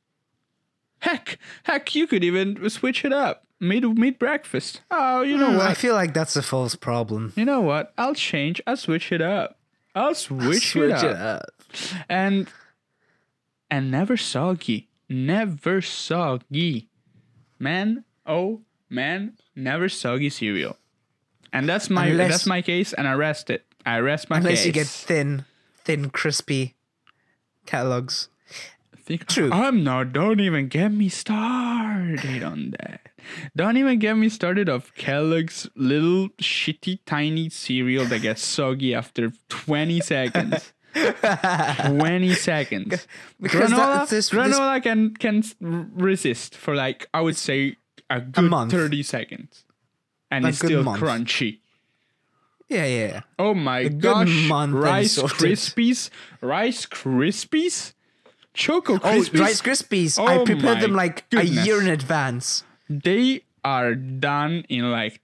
Heck 1.04 1.38
heck 1.64 1.94
you 1.94 2.06
could 2.06 2.24
even 2.24 2.68
switch 2.70 3.04
it 3.04 3.12
up 3.12 3.44
mid 3.60 3.84
mid 3.98 4.18
breakfast. 4.18 4.80
Oh, 4.90 5.22
you 5.22 5.36
know 5.36 5.50
hmm, 5.50 5.56
what? 5.56 5.66
I 5.66 5.74
feel 5.74 5.94
like 5.94 6.14
that's 6.14 6.36
a 6.36 6.42
false 6.42 6.74
problem 6.74 7.32
you 7.36 7.44
know 7.44 7.60
what? 7.60 7.92
I'll 7.98 8.14
change. 8.14 8.60
I'll 8.66 8.76
switch 8.76 9.12
it 9.12 9.20
up. 9.20 9.58
I'll 9.94 10.14
switch, 10.14 10.74
it, 10.76 10.90
up. 10.90 11.50
And 12.08 12.48
and 13.70 13.90
never 13.90 14.16
soggy. 14.16 14.88
Never 15.08 15.80
soggy. 15.80 16.88
Man, 17.58 18.04
oh 18.26 18.62
man, 18.88 19.36
never 19.54 19.88
soggy 19.88 20.30
cereal. 20.30 20.76
And 21.52 21.68
that's 21.68 21.88
my 21.88 22.06
Unless- 22.06 22.30
that's 22.30 22.46
my 22.46 22.62
case, 22.62 22.92
and 22.92 23.06
I 23.06 23.12
rest 23.12 23.50
it. 23.50 23.64
I 23.86 23.98
rest 23.98 24.30
my 24.30 24.38
unless 24.38 24.52
case. 24.52 24.60
Unless 24.60 24.66
you 24.66 24.72
get 24.72 24.86
thin 24.86 25.44
thin 25.84 26.10
crispy 26.10 26.74
catalogs 27.66 28.28
Think- 29.04 29.26
True. 29.28 29.50
I'm 29.52 29.84
not. 29.84 30.12
Don't 30.12 30.40
even 30.40 30.68
get 30.68 30.88
me 30.90 31.08
started 31.08 32.42
on 32.42 32.74
that. 32.80 33.00
Don't 33.56 33.76
even 33.76 33.98
get 33.98 34.14
me 34.16 34.28
started 34.28 34.68
of 34.68 34.94
Kellogg's 34.94 35.68
little 35.76 36.28
shitty 36.40 36.98
tiny 37.06 37.48
cereal 37.48 38.04
that 38.06 38.20
gets 38.22 38.42
soggy 38.42 38.94
after 38.94 39.32
20 39.48 40.00
seconds. 40.00 40.72
20 40.94 42.34
seconds. 42.34 43.06
Because 43.40 43.70
granola, 43.70 43.76
that's 43.98 44.10
this- 44.10 44.30
this- 44.30 44.82
can 44.82 45.14
can 45.14 45.42
resist 45.94 46.54
for 46.56 46.74
like 46.74 47.08
I 47.12 47.20
would 47.20 47.36
say 47.36 47.76
a 48.10 48.20
good 48.20 48.50
month. 48.50 48.72
30 48.72 49.02
seconds. 49.02 49.64
And 50.30 50.44
A 50.44 50.48
it's 50.48 50.58
still 50.58 50.82
month. 50.82 51.02
crunchy. 51.02 51.60
yeah 52.68 52.86
yeah. 52.86 53.20
Oh 53.38 53.54
my 53.54 53.84
good 53.84 54.00
gosh. 54.00 54.48
Rice. 54.50 55.18
Krispies? 55.18 56.10
Rice 56.40 56.86
Krispies? 56.86 57.92
Choco 58.54 58.94
oh 58.94 58.98
Krispies? 58.98 59.40
rice 59.40 59.60
krispies 59.60 60.18
i 60.18 60.36
Oh 60.38 60.44
prepared 60.44 60.80
them 60.80 60.92
like 60.94 61.28
goodness. 61.30 61.58
a 61.58 61.64
year 61.66 61.80
in 61.80 61.88
advance 61.88 62.62
they 62.88 63.42
are 63.64 63.94
done 63.94 64.64
in 64.68 64.90
like 64.92 65.20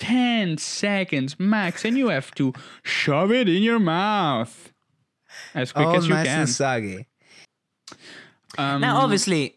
10 0.00 0.58
seconds 0.58 1.38
max 1.38 1.84
and 1.84 1.96
you 1.96 2.08
have 2.08 2.34
to 2.34 2.52
shove 2.82 3.30
it 3.30 3.48
in 3.48 3.62
your 3.62 3.78
mouth 3.78 4.72
as 5.54 5.70
quick 5.72 5.86
all 5.86 5.96
as 5.96 6.08
you 6.08 6.14
nice 6.14 6.26
can 6.26 6.40
and 6.40 6.48
soggy 6.48 7.06
um, 8.58 8.80
Now, 8.82 8.98
obviously, 8.98 9.56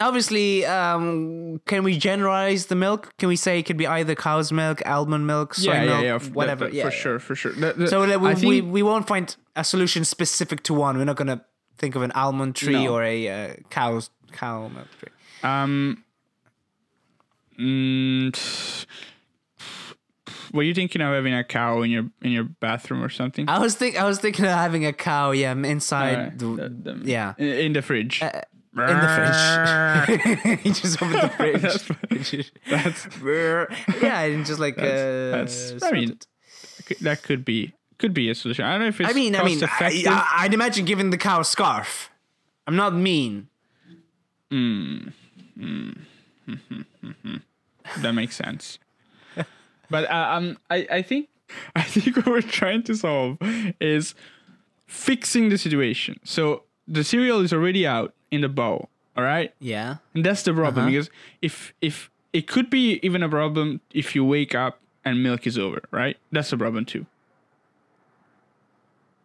obviously, 0.00 0.64
um, 0.64 1.60
can 1.66 1.84
we 1.84 1.98
generalize 1.98 2.66
the 2.66 2.74
milk? 2.74 3.12
Can 3.18 3.28
we 3.28 3.36
say 3.36 3.58
it 3.58 3.64
could 3.66 3.76
be 3.76 3.86
either 3.86 4.14
cow's 4.14 4.50
milk, 4.52 4.80
almond 4.86 5.26
milk, 5.26 5.52
soy 5.52 5.72
yeah, 5.72 5.82
yeah, 5.82 5.86
milk, 5.88 6.02
yeah, 6.04 6.18
that- 6.18 6.34
whatever? 6.34 6.64
that- 6.66 6.72
yeah, 6.74 6.82
for 6.84 6.88
yeah. 6.90 6.96
sure 7.02 7.18
for 7.18 7.34
sure 7.34 7.52
the- 7.52 7.88
So 7.88 8.06
that 8.06 8.20
we, 8.22 8.34
think, 8.34 8.46
we 8.46 8.60
we 8.62 8.82
won't 8.82 9.06
find 9.06 9.36
a 9.54 9.64
solution 9.64 10.04
specific 10.06 10.62
to 10.62 10.72
one. 10.74 10.96
We're 10.96 11.04
not 11.04 11.16
gonna 11.16 11.44
think 11.78 11.94
of 11.94 12.02
an 12.02 12.12
almond 12.12 12.56
tree 12.56 12.84
No. 12.84 12.94
or 12.94 13.02
a 13.04 13.28
uh, 13.28 13.54
cow's 13.70 14.10
cow 14.32 14.68
milk 14.68 14.88
tree. 14.98 15.10
um 15.42 16.02
mm, 17.58 18.86
were 20.52 20.62
you 20.62 20.74
thinking 20.74 21.02
of 21.02 21.12
having 21.14 21.34
a 21.34 21.44
cow 21.44 21.82
in 21.82 21.90
your 21.90 22.04
in 22.22 22.32
your 22.32 22.44
bathroom 22.44 23.02
or 23.02 23.08
something 23.08 23.48
I 23.48 23.58
was 23.58 23.74
think 23.74 23.96
I 24.00 24.04
was 24.04 24.18
thinking 24.18 24.44
of 24.44 24.52
having 24.52 24.84
a 24.86 24.92
cow. 24.92 25.30
Yeah, 25.32 25.52
inside. 25.52 26.38
The, 26.38 26.46
the- 26.46 26.92
the- 26.94 27.00
yeah. 27.04 27.34
in, 27.38 27.46
in 27.48 27.72
the 27.72 27.82
fridge 27.82 28.22
in 28.22 28.30
the 28.76 29.08
fridge. 29.16 30.58
he 30.62 30.70
just 30.70 31.00
opened 31.02 31.22
the 31.22 31.28
fridge. 31.30 32.52
that's 32.68 33.06
yeah, 34.02 34.20
and 34.22 34.44
just 34.44 34.60
like 34.60 34.78
uh, 34.78 34.82
that's- 34.82 35.74
I 35.82 35.92
mean, 35.92 36.10
it. 36.90 37.00
that 37.00 37.22
could 37.22 37.44
be 37.44 37.72
could 37.98 38.12
be 38.14 38.28
a 38.30 38.34
solution 38.34 38.64
i 38.64 38.72
don't 38.72 38.80
know 38.80 38.86
if 38.88 39.00
it's 39.00 39.10
I 39.10 39.12
mean, 39.12 39.34
I 39.36 39.42
mean, 39.44 39.62
I, 39.62 39.66
effective 39.66 40.06
I, 40.08 40.26
I'd 40.38 40.54
imagine 40.54 40.84
giving 40.84 41.10
the 41.10 41.18
cow 41.18 41.40
a 41.40 41.44
scarf. 41.44 42.10
I'm 42.66 42.76
not 42.76 42.94
mean. 42.94 43.48
Hmm. 44.50 45.08
Hmm. 45.58 45.90
Hmm. 46.46 47.36
that 48.02 48.12
makes 48.12 48.36
sense. 48.36 48.78
but 49.90 50.10
uh, 50.10 50.28
um, 50.32 50.58
I, 50.70 50.86
I 50.90 51.02
think 51.02 51.28
I 51.76 51.82
think 51.82 52.16
what 52.16 52.26
we're 52.26 52.40
trying 52.42 52.82
to 52.84 52.94
solve 52.96 53.38
is 53.80 54.14
fixing 54.86 55.48
the 55.48 55.58
situation. 55.58 56.18
So 56.24 56.62
the 56.88 57.04
cereal 57.04 57.40
is 57.40 57.52
already 57.52 57.86
out 57.86 58.14
in 58.30 58.40
the 58.42 58.48
bowl, 58.48 58.88
all 59.16 59.24
right, 59.24 59.54
Yeah. 59.60 59.96
and 60.14 60.24
that's 60.24 60.42
the 60.42 60.52
problem 60.52 60.84
Uh-huh. 60.86 60.90
because 60.90 61.10
if 61.42 61.72
if 61.80 62.10
it 62.32 62.46
could 62.46 62.68
be 62.70 62.98
even 63.02 63.22
a 63.22 63.28
problem 63.28 63.80
if 63.92 64.14
you 64.14 64.24
wake 64.24 64.54
up 64.54 64.80
and 65.04 65.22
milk 65.22 65.46
is 65.46 65.56
over, 65.56 65.80
right? 65.90 66.16
That's 66.32 66.52
a 66.52 66.56
problem 66.58 66.84
too. 66.84 67.06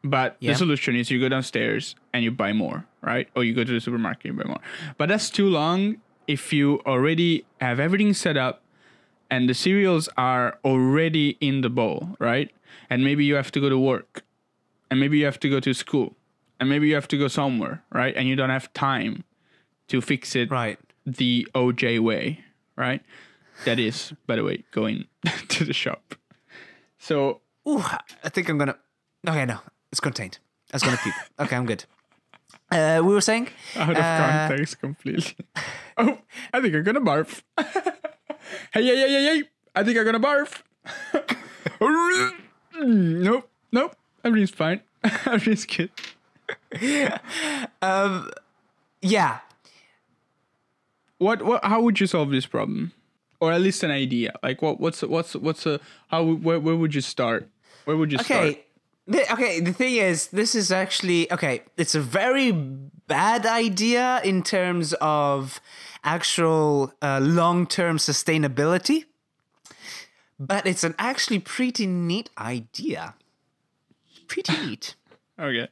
But 0.04 0.38
Yeah. 0.40 0.54
the 0.54 0.58
solution 0.58 0.96
is 0.96 1.12
you 1.12 1.20
go 1.20 1.30
downstairs 1.30 1.96
and 2.14 2.24
you 2.24 2.32
buy 2.32 2.54
more, 2.54 2.86
right? 3.02 3.28
Or 3.36 3.44
you 3.44 3.54
go 3.54 3.64
to 3.64 3.72
the 3.72 3.80
supermarket 3.80 4.30
and 4.32 4.38
buy 4.40 4.46
more. 4.46 4.60
But 4.98 5.10
that's 5.10 5.30
too 5.30 5.48
long 5.48 5.98
if 6.28 6.52
you 6.54 6.82
already 6.86 7.46
have 7.60 7.80
everything 7.80 8.14
set 8.14 8.36
up 8.38 8.64
and 9.30 9.48
the 9.48 9.54
cereals 9.54 10.10
are 10.18 10.58
already 10.66 11.38
in 11.40 11.62
the 11.62 11.70
bowl, 11.70 12.16
right? 12.20 12.52
And 12.90 13.04
maybe 13.04 13.24
you 13.26 13.36
have 13.36 13.52
to 13.52 13.60
go 13.62 13.70
to 13.70 13.78
work 13.78 14.24
and 14.90 15.00
maybe 15.00 15.20
you 15.20 15.26
have 15.26 15.40
to 15.40 15.50
go 15.50 15.60
to 15.62 15.74
school, 15.74 16.18
and 16.60 16.68
maybe 16.68 16.88
you 16.90 16.96
have 16.96 17.08
to 17.08 17.18
go 17.18 17.30
somewhere, 17.30 17.82
right? 17.94 18.14
And 18.16 18.28
you 18.28 18.36
don't 18.36 18.50
have 18.50 18.72
time 18.74 19.24
to 19.88 20.02
fix 20.02 20.36
it 20.36 20.52
Right. 20.52 20.78
the 21.06 21.48
OJ 21.56 22.00
way, 22.00 22.44
right? 22.76 23.02
That 23.66 23.80
is, 23.80 24.12
by 24.28 24.36
the 24.36 24.44
way, 24.44 24.64
going 24.72 25.06
to 25.48 25.64
the 25.64 25.72
shop. 25.74 26.16
So 27.00 27.40
Ooh, 27.68 27.80
I 28.24 28.30
think 28.30 28.50
I'm 28.50 28.58
gonna. 28.58 28.76
Okay, 29.28 29.46
no, 29.46 29.60
it's 29.92 30.00
contained. 30.00 30.40
I 30.72 30.76
was 30.76 30.84
gonna 30.84 30.98
puke. 30.98 31.16
Okay, 31.40 31.56
I'm 31.56 31.66
good. 31.66 31.86
Uh, 32.72 33.02
we 33.04 33.14
were 33.14 33.22
saying. 33.22 33.50
out 33.76 33.90
of 33.92 33.98
Uh, 33.98 34.48
context 34.48 34.80
completely. 34.80 35.36
Oh, 35.98 36.18
I 36.54 36.62
think 36.62 36.74
I'm 36.76 36.84
gonna 36.84 37.02
barf. 37.02 37.42
hey, 37.58 38.84
hey, 38.84 38.96
hey, 38.96 39.10
hey, 39.10 39.24
hey! 39.40 39.44
I 39.76 39.84
think 39.84 39.98
I'm 39.98 40.06
gonna 40.06 40.20
barf. 40.20 40.62
nope, 42.82 43.50
nope. 43.72 43.96
Everything's 44.24 44.52
fine. 44.52 44.82
Everything's 45.26 45.66
good. 45.66 45.90
Yeah. 49.02 49.40
What? 51.18 51.42
What? 51.44 51.64
How 51.66 51.82
would 51.82 52.00
you 52.00 52.08
solve 52.08 52.30
this 52.32 52.46
problem? 52.46 52.94
Or 53.40 53.52
at 53.52 53.62
least 53.62 53.84
an 53.84 53.92
idea. 53.92 54.34
Like, 54.44 54.62
what? 54.62 54.80
What's? 54.80 55.02
What's? 55.02 55.36
What's 55.36 55.66
a? 55.66 55.80
How? 56.10 56.24
Where? 56.24 56.60
Where 56.60 56.76
would 56.76 56.94
you 56.96 57.02
start? 57.02 57.50
Where 57.86 57.98
would 57.98 58.12
you 58.12 58.20
start? 58.20 58.44
Okay. 58.46 58.66
The, 59.12 59.30
okay, 59.34 59.60
the 59.60 59.74
thing 59.74 59.96
is, 59.96 60.28
this 60.28 60.56
is 60.56 60.72
actually 60.72 61.30
okay. 61.34 61.64
It's 61.76 61.96
a 61.96 62.00
very 62.00 62.54
bad 62.54 63.46
idea 63.46 64.22
in 64.24 64.42
terms 64.42 64.94
of 65.02 65.60
actual 66.02 66.94
uh, 67.02 67.20
long-term 67.22 67.98
sustainability, 67.98 69.04
but 70.40 70.66
it's 70.66 70.86
an 70.86 70.96
actually 70.98 71.40
pretty 71.40 71.86
neat 71.88 72.30
idea. 72.38 73.16
Pretty 74.30 74.54
neat. 74.66 74.96
Okay. 75.38 75.68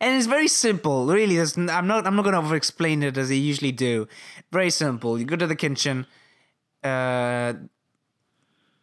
And 0.00 0.16
it's 0.16 0.26
very 0.26 0.48
simple, 0.48 1.06
really. 1.06 1.36
There's, 1.36 1.56
I'm 1.56 1.86
not. 1.86 2.08
I'm 2.08 2.16
not 2.16 2.22
going 2.22 2.32
to 2.32 2.40
over-explain 2.40 3.04
it 3.04 3.16
as 3.16 3.30
I 3.30 3.34
usually 3.34 3.72
do. 3.72 4.08
Very 4.50 4.70
simple. 4.70 5.16
You 5.16 5.26
go 5.26 5.36
to 5.36 5.46
the 5.46 5.56
kitchen. 5.56 6.06
Uh, 6.82 7.52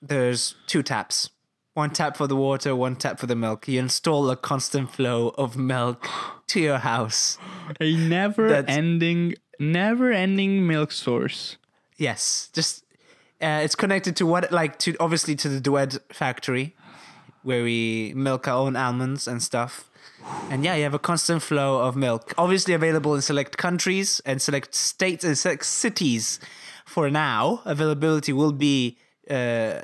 there's 0.01 0.55
two 0.67 0.81
taps. 0.81 1.29
One 1.73 1.91
tap 1.91 2.17
for 2.17 2.27
the 2.27 2.35
water, 2.35 2.75
one 2.75 2.97
tap 2.97 3.17
for 3.17 3.27
the 3.27 3.35
milk. 3.35 3.67
You 3.67 3.79
install 3.79 4.29
a 4.29 4.35
constant 4.35 4.91
flow 4.91 5.29
of 5.37 5.55
milk 5.55 6.05
to 6.47 6.59
your 6.59 6.79
house. 6.79 7.37
A 7.79 7.95
never-ending, 7.95 9.35
never-ending 9.57 10.67
milk 10.67 10.91
source. 10.91 11.55
Yes, 11.95 12.49
just 12.51 12.83
uh, 13.41 13.61
it's 13.63 13.75
connected 13.75 14.17
to 14.17 14.25
what, 14.25 14.51
like, 14.51 14.79
to 14.79 14.97
obviously 14.99 15.35
to 15.37 15.47
the 15.47 15.61
Duet 15.61 15.97
factory, 16.11 16.75
where 17.43 17.63
we 17.63 18.11
milk 18.17 18.49
our 18.49 18.55
own 18.55 18.75
almonds 18.75 19.25
and 19.25 19.41
stuff. 19.41 19.89
And 20.49 20.65
yeah, 20.65 20.75
you 20.75 20.83
have 20.83 20.93
a 20.93 20.99
constant 20.99 21.41
flow 21.41 21.81
of 21.81 21.95
milk. 21.95 22.33
Obviously 22.37 22.73
available 22.73 23.15
in 23.15 23.21
select 23.21 23.57
countries 23.57 24.21
and 24.25 24.41
select 24.41 24.75
states 24.75 25.23
and 25.23 25.37
select 25.37 25.65
cities. 25.65 26.39
For 26.85 27.09
now, 27.09 27.61
availability 27.65 28.33
will 28.33 28.51
be 28.51 28.97
uh, 29.29 29.81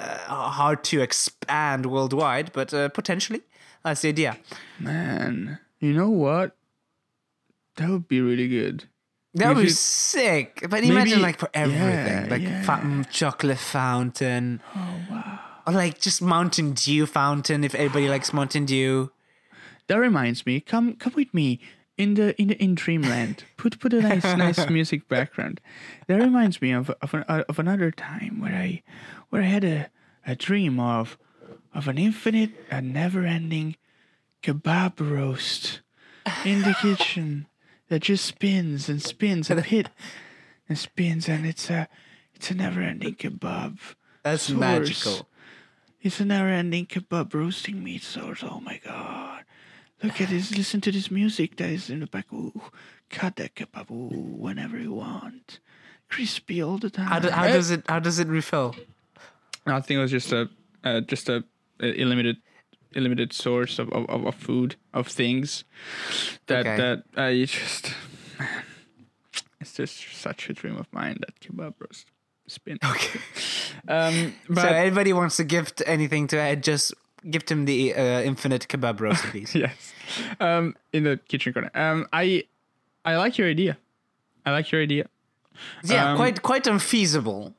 uh, 0.00 0.48
hard 0.50 0.82
to 0.84 1.00
expand 1.00 1.86
worldwide, 1.86 2.52
but 2.52 2.72
uh, 2.74 2.88
potentially 2.88 3.42
that's 3.84 4.02
the 4.02 4.08
idea. 4.08 4.38
Man, 4.78 5.58
you 5.80 5.92
know 5.92 6.10
what? 6.10 6.56
That 7.76 7.88
would 7.88 8.08
be 8.08 8.20
really 8.20 8.48
good. 8.48 8.84
That 9.34 9.54
would 9.54 9.62
be 9.62 9.70
sick. 9.70 10.60
But 10.62 10.82
Maybe- 10.82 10.88
imagine 10.88 11.22
like 11.22 11.38
for 11.38 11.48
everything, 11.54 12.24
yeah, 12.24 12.26
like 12.28 12.42
yeah. 12.42 12.62
fa- 12.62 12.82
mm, 12.84 13.08
chocolate 13.10 13.58
fountain. 13.58 14.60
Oh 14.74 14.96
wow! 15.10 15.38
Or 15.66 15.72
like 15.72 16.00
just 16.00 16.20
Mountain 16.20 16.72
Dew 16.72 17.06
fountain 17.06 17.62
if 17.64 17.74
everybody 17.74 18.08
likes 18.08 18.32
Mountain 18.32 18.64
Dew. 18.66 19.12
That 19.86 19.98
reminds 19.98 20.46
me. 20.46 20.60
Come, 20.60 20.94
come 20.96 21.14
with 21.16 21.34
me 21.34 21.60
in 22.00 22.14
the 22.14 22.40
in 22.40 22.48
the 22.48 22.62
in 22.62 22.74
Dreamland. 22.74 23.44
Put 23.56 23.78
put 23.78 23.92
a 23.92 24.00
nice 24.00 24.24
nice 24.36 24.68
music 24.68 25.08
background. 25.08 25.60
That 26.06 26.20
reminds 26.20 26.60
me 26.62 26.72
of 26.72 26.90
of, 27.02 27.14
an, 27.14 27.22
of 27.22 27.58
another 27.58 27.90
time 27.90 28.40
where 28.40 28.54
I 28.54 28.82
where 29.28 29.42
I 29.42 29.46
had 29.46 29.64
a 29.64 29.90
a 30.26 30.34
dream 30.34 30.80
of 30.80 31.18
of 31.74 31.88
an 31.88 31.98
infinite 31.98 32.50
and 32.70 32.92
never 32.92 33.24
ending 33.24 33.76
kebab 34.42 34.98
roast 35.00 35.80
in 36.44 36.62
the 36.62 36.74
kitchen 36.80 37.46
that 37.88 38.02
just 38.02 38.24
spins 38.24 38.88
and 38.88 39.02
spins 39.02 39.50
and 39.50 39.64
hit 39.64 39.88
and 40.68 40.78
spins 40.78 41.28
and 41.28 41.46
it's 41.46 41.70
a 41.70 41.88
it's 42.34 42.50
a 42.50 42.54
never 42.54 42.80
ending 42.80 43.14
kebab. 43.14 43.78
That's 44.22 44.44
source. 44.44 44.58
magical. 44.58 45.26
It's 46.02 46.18
a 46.18 46.24
never-ending 46.24 46.86
kebab 46.86 47.34
roasting 47.34 47.84
meat 47.84 48.02
source. 48.02 48.42
Oh 48.42 48.60
my 48.60 48.80
god! 48.82 49.44
Look 50.02 50.20
at 50.20 50.30
this. 50.30 50.56
Listen 50.56 50.80
to 50.82 50.92
this 50.92 51.10
music 51.10 51.56
that 51.56 51.70
is 51.70 51.90
in 51.90 52.00
the 52.00 52.06
back. 52.06 52.32
Ooh, 52.32 52.60
cut 53.10 53.36
that 53.36 53.54
kebab 53.54 53.90
ooh, 53.90 54.36
whenever 54.38 54.78
you 54.78 54.92
want. 54.92 55.60
Crispy 56.08 56.62
all 56.62 56.78
the 56.78 56.90
time. 56.90 57.06
How, 57.06 57.18
do, 57.18 57.30
how 57.30 57.46
does 57.46 57.70
it? 57.70 57.84
How 57.88 57.98
does 58.00 58.18
it 58.18 58.28
refill? 58.28 58.74
I 59.66 59.80
think 59.80 59.98
it 59.98 60.00
was 60.00 60.10
just 60.10 60.32
a 60.32 60.48
uh, 60.82 61.00
just 61.02 61.28
a, 61.28 61.44
a 61.80 62.04
limited 62.04 62.38
limited 62.94 63.32
source 63.32 63.78
of, 63.78 63.88
of, 63.92 64.08
of 64.08 64.26
of 64.26 64.34
food 64.34 64.76
of 64.92 65.06
things 65.06 65.64
that 66.46 66.66
Okay. 66.66 66.76
that 66.76 67.04
I 67.16 67.44
just 67.44 67.92
man, 68.38 68.64
it's 69.60 69.74
just 69.74 70.16
such 70.16 70.48
a 70.50 70.52
dream 70.52 70.76
of 70.76 70.86
mine 70.92 71.18
that 71.20 71.38
kebab 71.40 71.74
roast 71.78 72.06
spin. 72.48 72.78
Okay. 72.84 73.20
Um, 73.86 74.34
but 74.48 74.62
so 74.62 74.68
anybody 74.68 75.12
wants 75.12 75.36
to 75.36 75.44
gift 75.44 75.82
anything 75.86 76.26
to 76.28 76.38
Ed, 76.38 76.64
just 76.64 76.92
gift 77.28 77.50
him 77.50 77.64
the 77.64 77.94
uh, 77.94 78.22
infinite 78.22 78.68
kebab 78.68 79.00
roast, 79.00 79.24
please. 79.30 79.54
yes. 79.54 79.92
Um, 80.38 80.76
in 80.92 81.04
the 81.04 81.18
kitchen 81.28 81.52
corner. 81.52 81.70
Um, 81.74 82.06
I, 82.12 82.44
I 83.04 83.16
like 83.16 83.38
your 83.38 83.48
idea. 83.48 83.76
I 84.46 84.52
like 84.52 84.70
your 84.72 84.82
idea. 84.82 85.06
yeah, 85.84 86.12
Um, 86.12 86.16
quite 86.16 86.42
quite 86.42 86.66
unfeasible, 86.66 87.52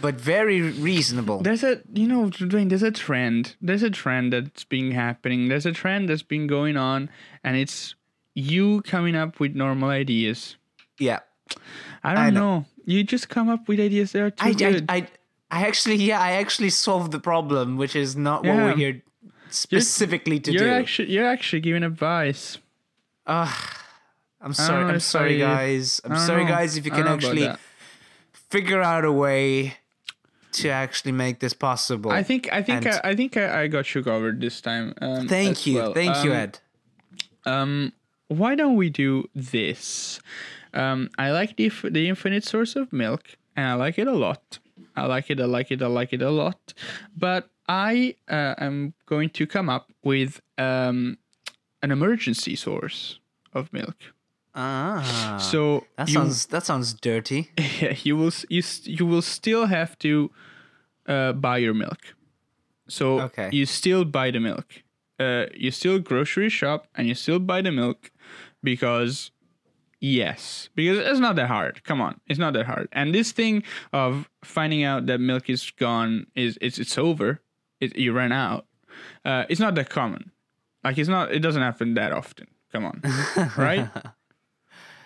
but 0.00 0.14
very 0.14 0.60
reasonable. 0.62 1.40
There's 1.42 1.64
a, 1.64 1.80
you 1.92 2.06
know, 2.06 2.26
Dwayne. 2.30 2.68
There's 2.68 2.82
a 2.84 2.90
trend. 2.92 3.56
There's 3.60 3.82
a 3.82 3.90
trend 3.90 4.32
that's 4.32 4.64
been 4.64 4.92
happening. 4.92 5.48
There's 5.48 5.66
a 5.66 5.72
trend 5.72 6.08
that's 6.08 6.22
been 6.22 6.46
going 6.46 6.76
on, 6.76 7.10
and 7.42 7.56
it's 7.56 7.94
you 8.34 8.82
coming 8.82 9.16
up 9.16 9.40
with 9.40 9.54
normal 9.56 9.88
ideas. 9.90 10.56
yeah. 10.98 11.20
I 12.04 12.14
don't 12.14 12.22
I 12.24 12.30
know. 12.30 12.40
know. 12.40 12.64
You 12.84 13.02
just 13.04 13.28
come 13.28 13.48
up 13.48 13.66
with 13.68 13.80
ideas 13.80 14.12
that 14.12 14.22
are 14.22 14.30
too 14.30 14.44
I, 14.46 14.52
good. 14.52 14.84
I, 14.88 14.96
I 14.96 15.06
actually, 15.50 15.96
yeah, 15.96 16.20
I 16.20 16.32
actually 16.32 16.70
solved 16.70 17.12
the 17.12 17.20
problem, 17.20 17.76
which 17.76 17.94
is 17.96 18.16
not 18.16 18.44
what 18.44 18.56
we're 18.56 18.76
here 18.76 19.02
specifically 19.50 20.40
to 20.40 20.52
you're 20.52 20.64
do. 20.64 20.70
actually, 20.70 21.10
you're 21.12 21.26
actually 21.26 21.60
giving 21.60 21.82
advice. 21.82 22.58
I'm 23.26 24.52
sorry. 24.52 24.84
I'm 24.84 25.00
sorry, 25.00 25.42
I- 25.42 25.46
guys. 25.54 26.00
I'm 26.04 26.16
sorry, 26.16 26.44
know. 26.44 26.50
guys. 26.50 26.76
If 26.76 26.84
you 26.84 26.90
can 26.90 27.04
don't 27.04 27.22
know 27.22 27.28
about 27.28 27.38
actually 27.38 27.56
figure 28.32 28.80
out 28.82 29.04
a 29.04 29.12
way 29.12 29.76
to 30.52 30.68
actually 30.70 31.12
make 31.12 31.40
this 31.40 31.52
possible. 31.52 32.10
I 32.10 32.22
think, 32.22 32.48
I 32.52 32.62
think, 32.62 32.86
I, 32.86 33.00
I 33.04 33.14
think 33.14 33.36
I, 33.36 33.62
I 33.62 33.66
got 33.66 33.94
you 33.94 34.02
covered 34.02 34.40
this 34.40 34.60
time. 34.60 34.94
Um, 35.02 35.28
Thank 35.28 35.66
you. 35.66 35.74
well. 35.76 35.92
Thank 35.92 36.24
you, 36.24 36.30
Um, 36.32 36.36
Ed. 36.36 36.58
um 37.44 37.92
why 38.28 38.56
don't 38.56 38.74
we 38.74 38.90
do 38.90 39.28
this 39.32 40.18
um 40.74 41.08
i 41.16 41.30
like 41.30 41.56
the 41.56 41.68
the 41.84 42.08
infinite 42.08 42.42
source 42.44 42.74
of 42.74 42.92
milk 42.92 43.36
and 43.54 43.66
i 43.66 43.74
like 43.74 44.00
it 44.00 44.08
a 44.08 44.12
lot 44.12 44.58
i 44.96 45.06
like 45.06 45.30
it 45.30 45.40
i 45.40 45.44
like 45.44 45.70
it 45.70 45.82
i 45.82 45.86
like 45.86 46.12
it 46.12 46.22
a 46.22 46.30
lot 46.30 46.74
but 47.16 47.50
i 47.68 48.14
uh, 48.28 48.54
am 48.58 48.94
going 49.06 49.28
to 49.30 49.46
come 49.46 49.68
up 49.68 49.92
with 50.02 50.40
um 50.58 51.18
an 51.82 51.90
emergency 51.90 52.56
source 52.56 53.20
of 53.52 53.72
milk 53.72 53.96
Ah. 54.58 55.36
so 55.38 55.84
that 55.96 56.08
you, 56.08 56.14
sounds 56.14 56.46
that 56.46 56.64
sounds 56.64 56.94
dirty. 56.94 57.50
yeah, 57.80 57.94
you 58.02 58.16
will 58.16 58.32
you, 58.48 58.62
you 58.84 59.04
will 59.04 59.20
still 59.20 59.66
have 59.66 59.98
to 59.98 60.30
uh, 61.06 61.32
buy 61.34 61.58
your 61.58 61.74
milk. 61.74 62.14
So 62.88 63.20
Okay. 63.20 63.50
you 63.52 63.66
still 63.66 64.04
buy 64.06 64.30
the 64.30 64.40
milk. 64.40 64.82
Uh, 65.20 65.46
you 65.54 65.70
still 65.70 65.98
grocery 65.98 66.48
shop 66.48 66.86
and 66.94 67.06
you 67.06 67.14
still 67.14 67.38
buy 67.38 67.60
the 67.60 67.70
milk 67.70 68.10
because 68.62 69.30
yes, 70.00 70.68
because 70.74 70.98
it's 70.98 71.20
not 71.20 71.36
that 71.36 71.48
hard. 71.48 71.84
Come 71.84 72.00
on, 72.00 72.20
it's 72.26 72.38
not 72.38 72.52
that 72.54 72.66
hard. 72.66 72.88
And 72.92 73.14
this 73.14 73.32
thing 73.32 73.62
of 73.92 74.28
finding 74.44 74.84
out 74.84 75.06
that 75.06 75.20
milk 75.20 75.48
is 75.50 75.70
gone 75.70 76.26
is 76.34 76.58
it's 76.60 76.78
it's 76.78 76.98
over. 76.98 77.40
It, 77.80 77.96
you 77.96 78.12
ran 78.12 78.32
out. 78.32 78.66
Uh, 79.24 79.44
it's 79.48 79.60
not 79.60 79.74
that 79.74 79.90
common. 79.90 80.30
Like 80.84 80.98
it's 80.98 81.08
not. 81.08 81.32
It 81.32 81.40
doesn't 81.40 81.62
happen 81.62 81.94
that 81.94 82.12
often. 82.12 82.46
Come 82.72 82.84
on, 82.84 83.02
right? 83.56 83.88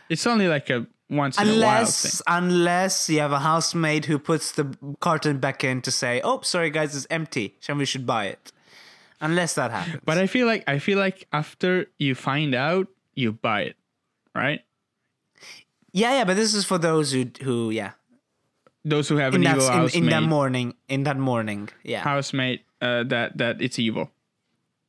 It's 0.08 0.26
only 0.26 0.48
like 0.48 0.70
a 0.70 0.86
once 1.08 1.40
in 1.40 1.42
a 1.42 1.50
while 1.50 1.54
thing. 1.54 1.62
Unless 1.64 2.22
unless 2.26 3.08
you 3.08 3.20
have 3.20 3.32
a 3.32 3.40
housemaid 3.40 4.06
who 4.06 4.18
puts 4.18 4.52
the 4.52 4.76
carton 5.00 5.38
back 5.38 5.64
in 5.64 5.82
to 5.82 5.90
say, 5.90 6.20
"Oh, 6.22 6.40
sorry 6.42 6.70
guys, 6.70 6.94
it's 6.96 7.06
empty. 7.10 7.56
Shall 7.60 7.76
we 7.76 7.84
should 7.84 8.06
buy 8.06 8.26
it." 8.26 8.52
Unless 9.20 9.54
that 9.54 9.70
happens. 9.70 10.00
But 10.04 10.18
I 10.18 10.26
feel 10.26 10.46
like 10.46 10.64
I 10.66 10.78
feel 10.78 10.98
like 10.98 11.26
after 11.32 11.86
you 11.98 12.14
find 12.14 12.54
out, 12.54 12.88
you 13.14 13.32
buy 13.32 13.62
it, 13.62 13.76
right? 14.34 14.60
Yeah, 15.92 16.18
yeah, 16.18 16.24
but 16.24 16.36
this 16.36 16.54
is 16.54 16.64
for 16.64 16.78
those 16.78 17.12
who 17.12 17.26
who 17.42 17.70
yeah. 17.70 17.92
Those 18.84 19.08
who 19.10 19.16
have 19.18 19.34
In 19.34 19.44
an 19.46 19.56
evil 19.56 19.66
in, 19.66 19.72
housemate, 19.72 20.02
in 20.04 20.08
that 20.10 20.22
morning, 20.22 20.74
in 20.88 21.02
that 21.04 21.18
morning. 21.18 21.68
Yeah. 21.84 22.00
housemate 22.02 22.64
uh, 22.80 23.02
that 23.04 23.36
that 23.36 23.60
it's 23.60 23.78
evil, 23.78 24.10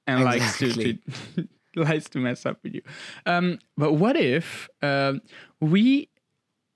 and 0.08 0.24
likes 0.24 0.58
to, 0.60 0.72
to 0.74 0.98
likes 1.76 2.10
to 2.12 2.20
mess 2.20 2.46
up 2.46 2.58
with 2.64 2.74
you. 2.76 2.82
Um, 3.26 3.60
but 3.78 3.94
what 3.94 4.16
if 4.16 4.70
um, 4.82 5.22
we 5.60 6.08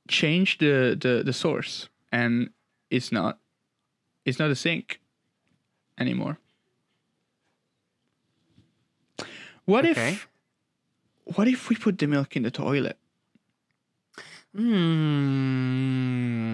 change 0.09 0.57
the, 0.57 0.97
the 0.99 1.23
the 1.23 1.31
source 1.33 1.87
and 2.11 2.49
it's 2.89 3.11
not 3.13 3.39
it's 4.25 4.37
not 4.37 4.51
a 4.51 4.55
sink 4.55 4.99
anymore? 5.97 6.37
What 9.65 9.85
Okay. 9.85 10.11
if 10.13 10.27
what 11.23 11.47
if 11.47 11.69
we 11.69 11.75
put 11.77 11.97
the 11.97 12.07
milk 12.07 12.35
in 12.35 12.43
the 12.43 12.51
toilet? 12.51 12.97
Hmm. 14.55 16.45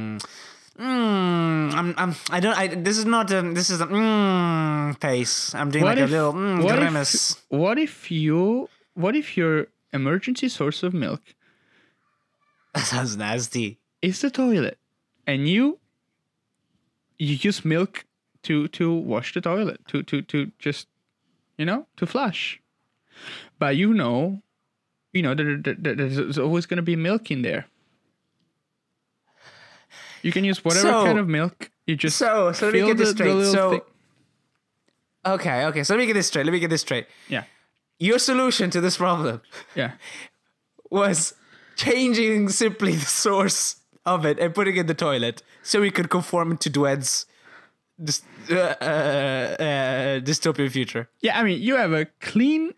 Mm, 0.79 1.73
I'm, 1.73 1.93
I'm, 1.97 2.15
I 2.31 2.39
don't, 2.39 2.57
I, 2.57 2.67
this 2.67 2.97
is 2.97 3.05
not, 3.05 3.31
um, 3.31 3.53
this 3.53 3.69
is 3.69 3.81
a 3.81 3.85
mm 3.85 4.99
face. 4.99 5.53
I'm 5.53 5.69
doing 5.69 5.83
What 5.83 5.97
like 5.97 6.03
if, 6.05 6.09
a 6.09 6.11
little 6.11 6.33
mm, 6.33 6.63
what 6.63 6.77
grimace. 6.79 7.31
if 7.31 7.43
what 7.49 7.77
if 7.77 8.09
you 8.11 8.67
what 8.95 9.15
if 9.15 9.37
your 9.37 9.67
emergency 9.93 10.49
source 10.49 10.81
of 10.83 10.93
milk 10.93 11.21
That 12.73 12.85
sounds 12.85 13.15
nasty. 13.17 13.79
is 14.01 14.21
the 14.21 14.31
toilet 14.31 14.77
and 15.27 15.47
you 15.47 15.77
you 17.19 17.35
use 17.35 17.63
milk 17.63 18.05
to 18.43 18.67
to 18.69 18.91
wash 18.93 19.33
the 19.33 19.41
toilet 19.41 19.79
to 19.89 20.01
to 20.03 20.21
to 20.23 20.51
just 20.59 20.87
you 21.57 21.65
know 21.65 21.85
to 21.97 22.05
flush 22.07 22.59
but 23.59 23.75
you 23.75 23.93
know 23.93 24.41
you 25.13 25.21
know 25.21 25.35
that, 25.35 25.63
that 25.83 25.97
there's 25.97 26.37
always 26.39 26.65
going 26.65 26.77
to 26.77 26.81
be 26.83 26.95
milk 26.95 27.29
in 27.31 27.41
there 27.43 27.65
you 30.23 30.31
can 30.31 30.43
use 30.43 30.63
whatever 30.63 30.88
So- 30.88 31.05
kind 31.05 31.19
of 31.19 31.27
milk 31.27 31.69
you 31.88 31.95
just 31.95 32.17
So, 32.17 32.51
so 32.53 32.65
let 32.67 32.73
me 32.73 32.81
get 32.86 32.97
this 32.97 33.10
the- 33.10 33.13
the 33.13 33.17
straight. 33.23 33.34
little 33.36 33.53
So, 33.53 33.69
thing- 33.71 33.81
okay, 35.25 35.65
okay. 35.65 35.84
So 35.84 35.93
let 35.93 35.99
me 35.99 36.05
get 36.05 36.13
this 36.13 36.27
straight. 36.27 36.45
Let 36.45 36.51
me 36.53 36.60
get 36.60 36.69
this 36.69 36.81
straight. 36.81 37.07
yeah 37.27 37.43
Your 37.99 38.19
solution 38.19 38.69
to 38.71 38.81
this 38.81 38.97
problem 38.97 39.41
yeah 39.75 39.91
was 40.89 41.34
changing 41.75 42.49
simply 42.49 42.93
the 42.95 43.05
source 43.05 43.77
of 44.05 44.25
it 44.25 44.39
and 44.39 44.53
putting 44.53 44.75
it 44.75 44.81
in 44.81 44.88
the 44.88 44.93
toilet 44.93 45.43
so 45.63 45.79
we 45.81 45.91
could 45.91 46.10
conform 46.10 46.57
to 46.57 46.69
Dwed's 46.69 47.25
uh, 48.01 48.53
uh, 48.55 48.55
uh, 48.55 50.19
dystopian 50.21 50.71
future. 50.71 51.07
Yeah, 51.21 51.39
I 51.39 51.43
mean, 51.43 51.62
you 51.62 51.75
have 51.75 51.93
a 51.93 52.05
clean 52.19 52.73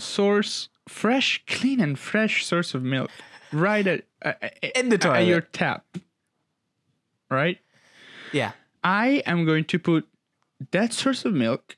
source, 0.00 0.68
fresh, 0.88 1.42
clean 1.46 1.80
and 1.80 1.96
fresh 1.96 2.44
source 2.44 2.74
of 2.74 2.82
milk 2.82 3.10
right 3.52 3.86
at, 3.86 4.02
uh, 4.24 4.32
In 4.74 4.88
the 4.88 4.98
toilet. 4.98 5.18
at 5.20 5.26
your 5.26 5.40
tap. 5.42 5.84
Right? 7.30 7.58
Yeah. 8.32 8.52
I 8.82 9.22
am 9.26 9.44
going 9.44 9.64
to 9.64 9.78
put 9.78 10.06
that 10.70 10.92
source 10.92 11.24
of 11.24 11.34
milk 11.34 11.76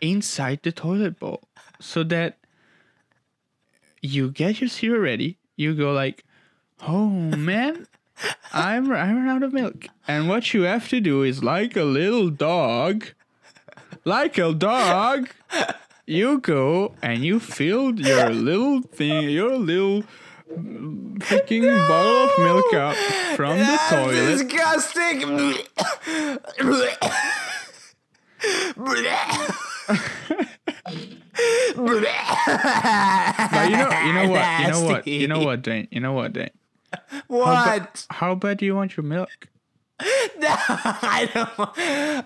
inside 0.00 0.60
the 0.62 0.72
toilet 0.72 1.18
bowl 1.18 1.42
so 1.80 2.02
that 2.04 2.38
you 4.02 4.30
get 4.30 4.60
your 4.60 4.68
cereal 4.68 5.00
ready. 5.02 5.38
You 5.56 5.74
go 5.74 5.92
like, 5.92 6.24
"Oh 6.86 7.08
man, 7.08 7.86
I'm 8.52 8.90
I 8.90 9.06
ran 9.06 9.28
out 9.28 9.42
of 9.42 9.52
milk." 9.52 9.86
And 10.06 10.28
what 10.28 10.54
you 10.54 10.62
have 10.62 10.88
to 10.90 11.00
do 11.00 11.22
is 11.22 11.42
like 11.42 11.76
a 11.76 11.84
little 11.84 12.30
dog, 12.30 13.06
like 14.04 14.38
a 14.38 14.52
dog, 14.54 15.30
you 16.06 16.38
go 16.38 16.94
and 17.02 17.24
you 17.24 17.40
fill 17.40 17.98
your 17.98 18.30
little 18.30 18.82
thing, 18.82 19.30
your 19.30 19.56
little 19.56 20.04
freaking 20.48 21.88
bottle 21.88 22.24
of 22.24 22.30
milk 22.38 22.74
up 22.74 22.96
from 23.36 23.58
the 23.58 23.78
toilet. 23.88 24.38
disgusting. 24.38 25.20
But 31.98 33.70
you 33.70 33.76
know, 33.76 33.90
you 34.04 34.12
know 34.12 34.28
what, 34.30 34.60
you 34.60 34.68
know 34.68 34.82
what, 34.82 35.06
you 35.06 35.28
know 35.28 35.40
what, 35.40 35.62
Dane, 35.62 35.88
you 35.90 36.00
know 36.00 36.12
what, 36.12 36.32
Dane. 36.32 36.50
What? 37.26 38.06
How 38.10 38.34
bad 38.34 38.58
do 38.58 38.66
you 38.66 38.74
want 38.74 38.96
your 38.96 39.04
milk? 39.04 39.48
I 40.00 41.28
don't. 41.34 41.48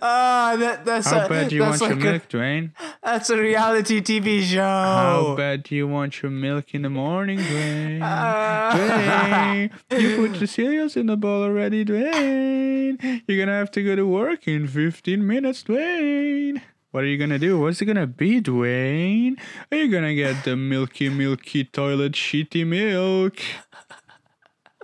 Oh, 0.02 0.56
that, 0.58 0.84
that's 0.84 1.08
How 1.10 1.24
a, 1.24 1.28
bad 1.28 1.52
you 1.52 1.62
want 1.62 1.80
your 1.80 1.92
a- 1.92 1.96
milk, 1.96 2.28
Dwayne? 2.28 2.72
That's 3.02 3.30
a 3.30 3.38
reality 3.38 4.02
TV 4.02 4.42
show. 4.42 4.60
How 4.60 5.34
bad 5.36 5.62
do 5.62 5.74
you 5.74 5.88
want 5.88 6.20
your 6.22 6.30
milk 6.30 6.74
in 6.74 6.82
the 6.82 6.90
morning, 6.90 7.38
Dwayne? 7.38 8.02
Uh, 8.02 8.72
Dwayne, 8.76 9.70
you 9.98 10.28
put 10.28 10.38
the 10.38 10.46
cereals 10.46 10.96
in 10.96 11.06
the 11.06 11.16
bowl 11.16 11.42
already, 11.42 11.84
Dwayne. 11.84 13.22
You're 13.26 13.38
gonna 13.46 13.56
have 13.58 13.70
to 13.72 13.82
go 13.82 13.96
to 13.96 14.06
work 14.06 14.46
in 14.46 14.66
15 14.68 15.26
minutes, 15.26 15.62
Dwayne. 15.62 16.60
What 16.90 17.04
are 17.04 17.06
you 17.06 17.16
gonna 17.16 17.38
do? 17.38 17.58
What's 17.58 17.80
it 17.80 17.86
gonna 17.86 18.06
be, 18.06 18.42
Dwayne? 18.42 19.40
Are 19.70 19.78
you 19.78 19.88
gonna 19.90 20.14
get 20.14 20.44
the 20.44 20.56
milky, 20.56 21.08
milky 21.08 21.64
toilet 21.64 22.12
shitty 22.12 22.66
milk? 22.66 23.36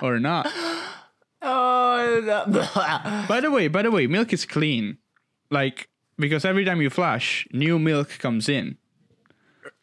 Or 0.01 0.19
not? 0.19 0.51
oh, 1.43 2.21
no. 2.25 3.25
By 3.29 3.41
the 3.41 3.51
way, 3.51 3.69
by 3.69 3.83
the 3.83 3.91
way, 3.91 4.07
milk 4.07 4.33
is 4.33 4.45
clean. 4.45 4.99
Like, 5.51 5.89
because 6.19 6.45
every 6.45 6.65
time 6.65 6.81
you 6.83 6.91
flush, 6.91 7.47
new 7.53 7.79
milk 7.79 8.19
comes 8.19 8.49
in. 8.49 8.77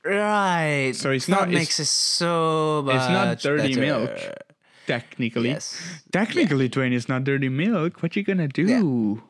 right. 0.04 0.94
So 0.96 1.12
it's 1.12 1.26
that 1.28 1.32
not- 1.32 1.48
it's- 1.50 1.60
makes 1.62 1.80
it 1.80 1.88
so 1.88 2.84
much. 2.86 2.96
It's 2.96 3.10
not 3.10 3.40
dirty 3.40 3.76
better. 3.76 3.82
milk. 3.82 4.20
Technically. 4.88 5.50
Yes. 5.50 5.82
Technically, 6.12 6.70
Dwayne, 6.70 6.94
it's 6.94 7.10
not 7.10 7.24
dirty 7.24 7.50
milk. 7.50 8.04
What 8.04 8.16
you 8.16 8.22
gonna 8.24 8.48
do? 8.48 9.24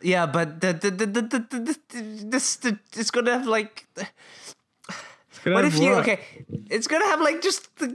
Yeah, 0.00 0.22
yeah 0.22 0.26
but 0.26 0.60
the 0.62 0.72
the 0.72 0.90
the 0.90 1.06
the, 1.06 1.22
the, 1.22 1.38
the, 1.38 1.76
the 1.90 2.24
this 2.32 2.56
the, 2.56 2.78
it's 2.96 3.10
gonna 3.10 3.32
have 3.32 3.46
like. 3.46 3.84
It's 3.98 5.38
gonna 5.44 5.54
What 5.56 5.64
if 5.66 5.78
you 5.78 5.92
okay? 6.00 6.20
It's 6.70 6.86
gonna 6.86 7.04
have 7.06 7.20
like 7.20 7.42
just 7.42 7.68
the, 7.76 7.94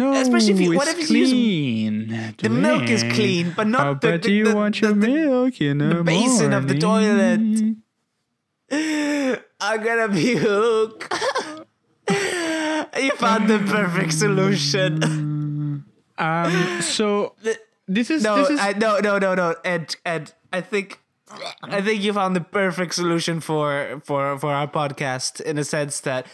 No, 0.00 0.12
especially 0.20 0.52
if 0.54 0.60
you- 0.60 0.76
what 0.76 0.88
it's 0.88 1.04
if 1.04 1.10
you 1.10 1.18
use- 1.18 1.30
clean. 1.30 2.34
the 2.42 2.48
milk 2.50 2.88
is 2.96 3.02
clean, 3.16 3.52
but 3.56 3.66
not 3.66 4.00
the- 4.00 4.18
the- 4.18 4.30
you 4.38 4.44
the- 4.50 4.56
want 4.56 4.74
the- 4.74 4.86
your 4.86 4.94
the- 4.94 5.08
milk 5.08 5.60
in 5.60 5.78
the, 5.78 6.02
basin 6.04 6.52
of 6.52 6.68
the 6.68 6.76
toilet. 6.78 7.40
I'm 9.66 9.82
gonna 9.86 10.08
puke. 10.12 11.02
you 13.04 13.10
found 13.16 13.48
the 13.48 13.58
perfect 13.76 14.12
solution. 14.12 14.92
Um. 16.16 16.80
So 16.80 17.34
this 17.88 18.08
is 18.08 18.22
No, 18.22 18.36
this 18.36 18.50
is 18.50 18.60
I, 18.60 18.72
no, 18.72 19.00
no, 19.00 19.18
no, 19.18 19.34
no, 19.34 19.56
Ed, 19.64 19.96
Ed. 20.06 20.30
I 20.52 20.60
think, 20.60 21.00
I 21.64 21.80
think 21.82 22.02
you 22.04 22.12
found 22.12 22.36
the 22.36 22.40
perfect 22.40 22.94
solution 22.94 23.40
for 23.40 24.00
for 24.04 24.38
for 24.38 24.52
our 24.54 24.68
podcast 24.68 25.40
in 25.40 25.58
a 25.58 25.64
sense 25.64 25.98
that 26.06 26.26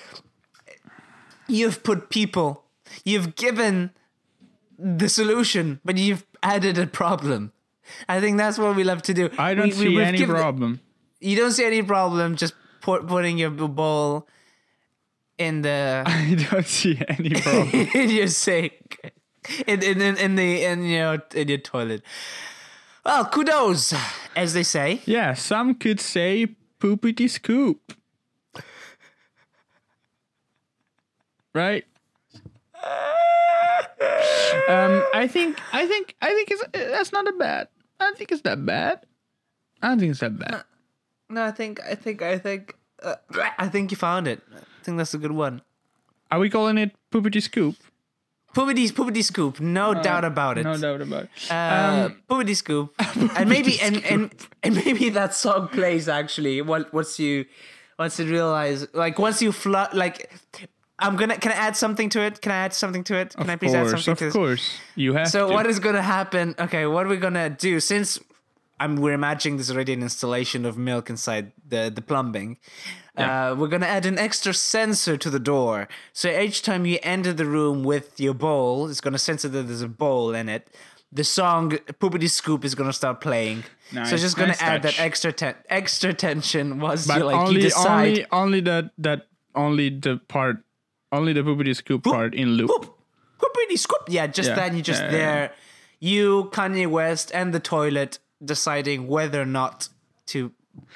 you've 1.49 1.83
put 1.83 2.11
people, 2.11 2.65
you've 3.05 3.35
given 3.35 3.91
the 4.79 5.09
solution, 5.09 5.81
but 5.85 5.97
you've 5.99 6.25
added 6.43 6.79
a 6.79 6.87
problem. 6.87 7.53
I 8.09 8.21
think 8.21 8.39
that's 8.39 8.59
what 8.59 8.77
we 8.77 8.85
love 8.85 9.03
to 9.03 9.15
do. 9.15 9.31
I 9.39 9.55
don't 9.55 9.65
We- 9.67 9.71
we- 9.71 9.77
see 9.79 9.89
we've 9.89 10.07
any 10.07 10.19
given- 10.19 10.37
problem. 10.37 10.81
You 11.21 11.37
don't 11.37 11.53
see 11.53 11.65
any 11.65 11.83
problem 11.83 12.37
just 12.37 12.55
put, 12.81 13.07
putting 13.07 13.37
your 13.37 13.51
bowl 13.51 14.27
in 15.37 15.63
the 15.63 16.03
I 16.07 16.35
don't 16.51 16.67
see 16.67 16.99
any 17.09 17.31
problem. 17.31 17.89
in 17.95 18.11
your 18.11 18.29
sink, 18.29 18.99
in 19.67 19.83
in 19.83 20.01
in, 20.01 20.17
in 20.17 20.35
the 20.37 20.65
in 20.65 20.85
your 20.85 21.19
in 21.35 21.49
your 21.49 21.59
toilet. 21.59 22.03
Well, 23.05 23.25
kudos, 23.27 23.93
as 24.37 24.53
they 24.55 24.63
say. 24.63 25.01
yeah, 25.07 25.35
some 25.35 25.75
could 25.75 26.01
say 26.01 26.55
poopity 26.79 27.29
scoop. 27.29 27.93
Right? 31.55 31.85
Um, 34.69 35.05
I 35.15 35.29
think, 35.31 35.61
I 35.73 35.87
think, 35.87 36.17
I 36.23 36.29
think 36.31 36.51
it's 36.51 36.65
that's 36.73 37.13
not 37.13 37.25
that 37.25 37.39
bad. 37.39 37.69
I 37.99 38.05
don't 38.05 38.17
think 38.19 38.33
it's 38.33 38.43
that 38.43 38.65
bad. 38.65 39.05
I 39.83 39.89
don't 39.89 39.99
think 39.99 40.11
it's 40.11 40.21
that 40.21 40.39
bad. 40.39 40.65
No, 41.29 41.45
I 41.45 41.51
think 41.51 41.81
I 41.85 41.95
think 41.95 42.23
I 42.23 42.39
think 42.39 42.75
uh, 43.03 43.17
I 43.59 43.69
think 43.69 43.91
you 43.91 43.97
found 43.97 44.27
it. 44.27 44.41
I 44.53 44.85
think 44.85 44.99
that's 44.99 45.15
a 45.15 45.19
good 45.19 45.33
one. 45.33 45.63
Are 46.31 46.39
we 46.39 46.51
calling 46.51 46.79
it 46.79 46.93
poopity 47.13 47.43
scoop? 47.43 47.77
Poopity 48.55 48.91
poopity 48.91 49.23
scoop, 49.23 49.61
no 49.61 49.95
doubt 49.95 50.25
about 50.25 50.59
it. 50.59 50.65
No 50.65 50.77
doubt 50.77 51.03
about 51.03 51.25
it. 51.25 51.31
Uh, 51.51 52.11
poopity 52.29 52.57
scoop, 52.57 52.93
and 53.37 53.49
maybe 53.49 53.79
and, 53.81 54.05
and 54.05 54.35
and 54.63 54.75
maybe 54.75 55.09
that 55.11 55.35
song 55.35 55.69
plays 55.69 56.09
actually. 56.09 56.61
What 56.63 56.93
once 56.93 57.19
you 57.21 57.45
once 57.99 58.19
you 58.19 58.27
realize 58.27 58.87
like 58.93 59.19
once 59.19 59.41
you 59.41 59.53
flut 59.53 59.95
like. 59.95 60.33
I'm 61.01 61.17
gonna. 61.17 61.37
Can 61.39 61.53
I 61.53 61.57
add 61.57 61.77
something 61.77 62.09
to 62.11 62.21
it? 62.21 62.41
Can 62.41 62.53
I 62.53 62.57
add 62.67 62.75
something 62.75 63.05
to 63.05 63.15
it? 63.17 63.35
Can 63.37 63.49
I 63.51 63.55
Of 63.55 63.61
please 63.61 63.75
add 63.75 63.89
something 63.89 64.13
of 64.13 64.19
to 64.19 64.25
this? 64.27 64.35
course. 64.35 64.79
You 64.97 65.15
have 65.15 65.29
So 65.29 65.49
to. 65.49 65.53
what 65.55 65.67
is 65.67 65.79
gonna 65.79 66.03
happen? 66.03 66.55
Okay, 66.59 66.87
what 66.87 67.07
are 67.07 67.09
we 67.09 67.17
gonna 67.17 67.51
do? 67.51 67.81
Since 67.81 68.19
I'm, 68.79 68.97
we're 68.97 69.13
imagining 69.13 69.57
there's 69.59 69.71
already 69.71 69.93
an 69.93 70.03
installation 70.03 70.65
of 70.65 70.77
milk 70.79 71.11
inside 71.11 71.53
the 71.67 71.91
the 71.95 72.03
plumbing. 72.03 72.59
Uh, 73.17 73.55
we're 73.59 73.69
gonna 73.69 73.87
add 73.87 74.07
an 74.07 74.19
extra 74.19 74.55
sensor 74.55 75.17
to 75.19 75.29
the 75.29 75.39
door. 75.41 75.89
So 76.15 76.31
each 76.31 76.63
time 76.63 76.87
you 76.87 76.99
enter 77.03 77.33
the 77.35 77.45
room 77.45 77.83
with 77.85 78.19
your 78.19 78.33
bowl, 78.33 78.89
it's 78.89 79.01
gonna 79.03 79.19
sensor 79.19 79.49
that 79.49 79.65
there's 79.65 79.83
a 79.83 79.89
bowl 79.89 80.35
in 80.35 80.49
it. 80.49 80.69
the 81.13 81.25
song 81.25 81.73
Poopity 82.01 82.31
Scoop 82.31 82.65
is 82.65 82.75
gonna 82.77 82.93
start 82.93 83.21
playing. 83.21 83.65
Nice. 83.93 84.11
so 84.11 84.17
just 84.17 84.37
gonna 84.37 84.49
nice 84.55 84.63
add 84.63 84.83
touch. 84.83 84.97
that 84.97 85.03
extra 85.05 85.33
ten- 85.33 85.57
extra 85.69 86.15
tension 86.15 86.79
was 86.79 87.07
But 87.07 87.19
you 87.19 87.25
like 87.25 87.37
only 87.37 87.55
you 87.57 87.61
decide 87.63 88.09
only 88.09 88.27
only 88.31 88.61
that 88.71 88.85
that 88.99 89.27
only 89.55 89.91
the 89.91 90.19
part 90.29 90.59
only 91.13 91.33
the 91.33 91.41
poopity 91.43 91.75
scoop 91.75 92.05
part 92.05 92.35
in 92.35 92.51
loop. 92.51 92.71
Poopity 93.39 93.79
Scoop. 93.79 94.03
Yeah, 94.09 94.27
just 94.27 94.51
Yeah, 94.51 94.55
then 94.57 94.77
you 94.77 94.83
just 94.83 95.01
yeah, 95.03 95.11
yeah, 95.11 95.17
there, 95.17 95.53
you 95.99 96.51
Kanye 96.53 96.87
West 96.89 97.31
and 97.35 97.53
the 97.55 97.61
toilet 97.61 98.19
deciding 98.45 99.07
whether 99.09 99.41
or 99.43 99.47
not 99.47 99.89
to 100.27 100.53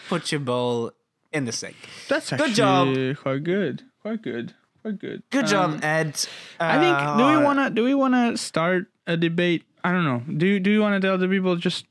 put 0.08 0.30
your 0.32 0.40
bowl 0.40 0.92
in 1.32 1.44
the 1.46 1.52
sink. 1.52 1.76
That's 2.08 2.30
Good 2.30 2.40
actually 2.40 2.54
job. 2.54 3.16
quite 3.22 3.44
good. 3.44 3.82
Quite 4.02 4.22
good. 4.22 4.54
Quite 4.82 4.98
good. 4.98 5.22
Good 5.30 5.44
Um, 5.46 5.50
job, 5.50 5.80
Ed. 5.84 6.20
I 6.60 6.78
think. 6.78 6.98
Do 7.18 7.26
we 7.26 7.34
Uh, 7.34 7.40
wanna? 7.42 7.70
Do 7.70 7.84
we 7.84 7.94
wanna 7.94 8.36
start 8.36 8.86
a 9.06 9.16
debate? 9.16 9.64
I 9.82 9.92
don't 9.92 10.04
know. 10.04 10.22
Do 10.36 10.46
you- 10.46 10.60
Do 10.60 10.70
you 10.70 10.80
wanna 10.80 11.00
tell 11.00 11.16
the 11.18 11.26
people 11.28 11.56
just 11.56 11.86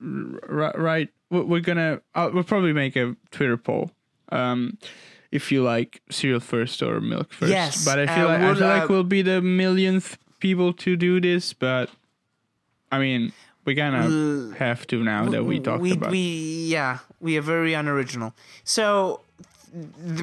r- 0.00 0.72
right? 0.76 1.08
We're 1.30 1.42
we're 1.44 1.60
gonna. 1.60 2.00
Uh, 2.14 2.30
we'll 2.32 2.44
probably 2.44 2.72
make 2.72 2.96
a 2.96 3.16
Twitter 3.30 3.56
poll. 3.56 3.90
Um, 4.30 4.78
if 5.30 5.52
you 5.52 5.62
like 5.62 6.00
cereal 6.10 6.40
first 6.40 6.82
or 6.82 7.00
milk 7.00 7.32
first. 7.32 7.52
Yes, 7.52 7.84
But 7.84 7.98
I 7.98 8.06
feel 8.06 8.26
uh, 8.26 8.28
like 8.28 8.40
I 8.40 8.48
would, 8.48 8.58
feel 8.58 8.68
like 8.68 8.82
uh, 8.84 8.86
we'll 8.88 9.04
be 9.04 9.22
the 9.22 9.40
millionth 9.42 10.16
people 10.40 10.72
to 10.74 10.96
do 10.96 11.20
this. 11.20 11.52
But 11.52 11.90
I 12.90 12.98
mean, 12.98 13.32
we 13.68 13.74
kind 13.74 13.94
of 13.94 14.56
have 14.56 14.86
to 14.86 15.04
now 15.04 15.28
that 15.28 15.44
we 15.44 15.60
talked 15.60 15.82
we, 15.82 15.92
about. 15.92 16.10
we 16.10 16.66
yeah 16.68 16.98
we 17.20 17.36
are 17.36 17.42
very 17.42 17.74
unoriginal 17.74 18.32
so 18.64 19.20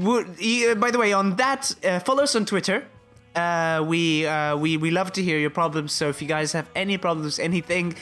would- 0.02 0.36
by 0.80 0.90
the 0.90 0.98
way 0.98 1.14
on 1.14 1.36
that 1.36 1.76
uh, 1.86 2.00
follow 2.00 2.24
us 2.24 2.36
on 2.36 2.44
twitter 2.46 2.88
uh, 3.36 3.84
we 3.86 4.26
uh, 4.26 4.56
we 4.58 4.78
we 4.78 4.92
love 4.92 5.12
to 5.14 5.22
hear 5.24 5.38
your 5.38 5.50
problems. 5.50 5.92
So 5.92 6.10
if 6.10 6.22
you 6.22 6.28
guys 6.28 6.54
have 6.54 6.70
any 6.76 6.98
problems, 6.98 7.38
anything, 7.40 7.96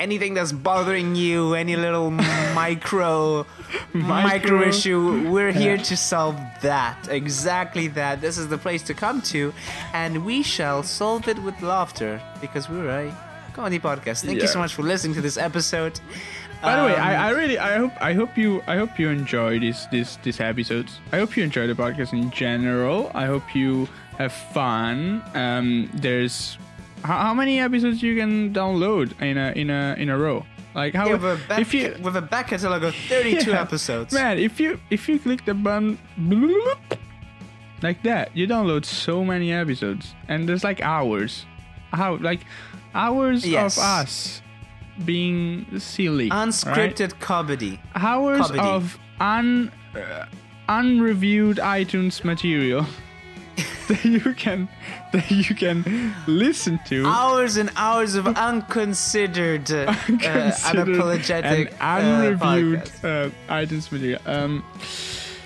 anything 0.00 0.34
that's 0.34 0.52
bothering 0.52 1.14
you, 1.14 1.54
any 1.54 1.76
little 1.76 2.10
micro 2.54 3.46
micro 3.92 4.22
Micro. 4.22 4.62
issue, 4.68 5.30
we're 5.30 5.52
here 5.52 5.76
to 5.78 5.96
solve 5.96 6.36
that. 6.62 7.08
Exactly 7.10 7.88
that. 7.88 8.20
This 8.20 8.38
is 8.38 8.48
the 8.48 8.58
place 8.58 8.82
to 8.84 8.94
come 8.94 9.20
to, 9.32 9.52
and 9.92 10.24
we 10.24 10.42
shall 10.42 10.82
solve 10.82 11.28
it 11.28 11.38
with 11.42 11.60
laughter 11.62 12.20
because 12.40 12.68
we're 12.68 12.88
a 12.88 13.14
comedy 13.52 13.78
podcast. 13.78 14.24
Thank 14.24 14.40
you 14.40 14.48
so 14.48 14.58
much 14.58 14.74
for 14.74 14.82
listening 14.82 15.14
to 15.14 15.20
this 15.20 15.36
episode. 15.36 16.00
By 16.62 16.74
the 16.74 16.84
way, 16.86 16.94
Um, 16.96 17.00
I, 17.06 17.14
I 17.14 17.30
really 17.30 17.56
I 17.58 17.76
hope 17.78 17.92
I 18.00 18.12
hope 18.14 18.36
you 18.36 18.62
I 18.66 18.76
hope 18.78 18.98
you 18.98 19.10
enjoy 19.10 19.60
this 19.60 19.86
this 19.92 20.16
this 20.24 20.40
episodes. 20.40 20.98
I 21.12 21.18
hope 21.18 21.36
you 21.36 21.44
enjoy 21.44 21.66
the 21.68 21.74
podcast 21.74 22.12
in 22.12 22.30
general. 22.32 23.12
I 23.14 23.26
hope 23.26 23.54
you 23.54 23.86
have 24.18 24.32
fun. 24.32 25.22
Um, 25.34 25.88
there's 25.94 26.58
how, 27.04 27.18
how 27.18 27.34
many 27.34 27.60
episodes 27.60 28.02
you 28.02 28.16
can 28.16 28.52
download 28.52 29.18
in 29.22 29.38
a 29.38 29.52
in 29.52 29.70
a 29.70 29.94
in 29.98 30.08
a 30.10 30.18
row? 30.18 30.44
Like 30.74 30.94
how 30.94 31.04
we 31.06 31.10
have 31.12 31.24
a 31.24 31.36
back, 31.48 31.60
if 31.60 31.72
you 31.74 31.96
with 32.02 32.16
a 32.16 32.22
back 32.22 32.48
catalog 32.48 32.82
of 32.84 32.94
32 33.08 33.50
Yeah. 33.50 33.60
episodes. 33.62 34.12
man 34.12 34.38
if 34.38 34.60
you 34.60 34.78
if 34.90 35.08
you 35.08 35.18
click 35.18 35.44
the 35.44 35.54
button 35.54 35.98
like 37.82 38.02
that 38.02 38.36
you 38.36 38.46
download 38.46 38.84
so 38.84 39.24
many 39.24 39.52
episodes 39.52 40.14
and 40.28 40.48
there's 40.48 40.64
like 40.64 40.80
hours 40.82 41.46
how 41.92 42.16
like 42.16 42.40
hours 42.94 43.46
Yes. 43.46 43.76
of 43.78 43.84
us 43.84 44.42
being 45.04 45.66
silly 45.78 46.28
right? 46.30 46.48
Unscripted 46.48 47.18
comedy. 47.20 47.80
hours 47.94 48.40
Comedy. 48.50 48.60
of 48.60 48.98
un 49.20 49.70
uh, 49.96 50.26
unreviewed 50.68 51.56
iTunes 51.58 52.24
material 52.24 52.84
that 53.88 54.04
you 54.04 54.34
can 54.34 54.68
that 55.12 55.30
you 55.30 55.54
can 55.54 56.14
listen 56.26 56.78
to 56.86 57.06
Hours 57.06 57.56
and 57.56 57.70
hours 57.76 58.14
of 58.14 58.26
unconsidered, 58.26 59.70
uh, 59.70 59.92
unapologetic 60.72 61.44
and 61.44 61.68
uh, 61.80 62.36
unreviewed 62.40 62.82
uh, 63.02 63.30
iTunes 63.48 63.90
material. 63.90 64.20
Um, 64.26 64.64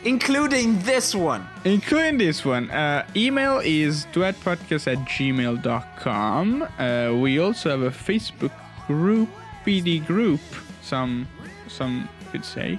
including 0.04 0.78
this 0.80 1.14
one. 1.14 1.46
including 1.64 2.18
this 2.18 2.44
one. 2.44 2.70
Uh, 2.70 3.06
email 3.14 3.60
is 3.64 4.06
duetpodcast 4.12 4.86
at 4.92 4.98
gmail.com. 5.08 6.62
Uh, 6.62 7.14
we 7.16 7.38
also 7.38 7.70
have 7.70 7.82
a 7.82 7.90
Facebook 7.90 8.52
group, 8.86 9.28
PD 9.64 10.04
group. 10.04 10.40
Some 10.82 11.26
some 11.68 12.08
could 12.30 12.44
say, 12.44 12.78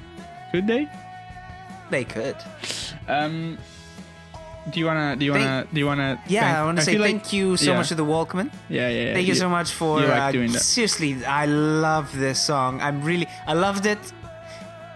could 0.52 0.68
they? 0.68 0.88
They 1.90 2.04
could. 2.04 2.36
Um, 3.08 3.58
do 4.72 4.80
you 4.80 4.86
wanna? 4.86 5.16
Do 5.16 5.26
you 5.26 5.32
wanna? 5.34 5.68
do 5.74 5.80
you 5.80 5.86
wanna? 5.86 6.22
Yeah, 6.28 6.42
thank- 6.42 6.58
I 6.58 6.64
want 6.66 6.78
to 6.80 6.84
say 6.86 6.92
feel 6.94 7.02
like- 7.02 7.12
thank 7.12 7.34
you 7.34 7.58
so 7.58 7.72
yeah. 7.72 7.78
much 7.78 7.90
to 7.90 7.96
the 7.96 8.06
Walkmen. 8.06 8.52
Yeah, 8.70 8.90
yeah. 8.90 9.04
yeah. 9.08 9.14
Thank 9.14 9.28
you 9.28 9.36
so 9.36 9.50
much 9.50 9.72
for 9.72 10.00
like 10.02 10.10
uh, 10.10 10.32
doing 10.32 10.52
that. 10.54 10.60
seriously. 10.62 11.24
I 11.26 11.46
love 11.48 12.18
this 12.18 12.40
song. 12.42 12.82
I'm 12.82 13.04
really, 13.04 13.28
I 13.48 13.54
loved 13.54 13.86
it. 13.86 14.00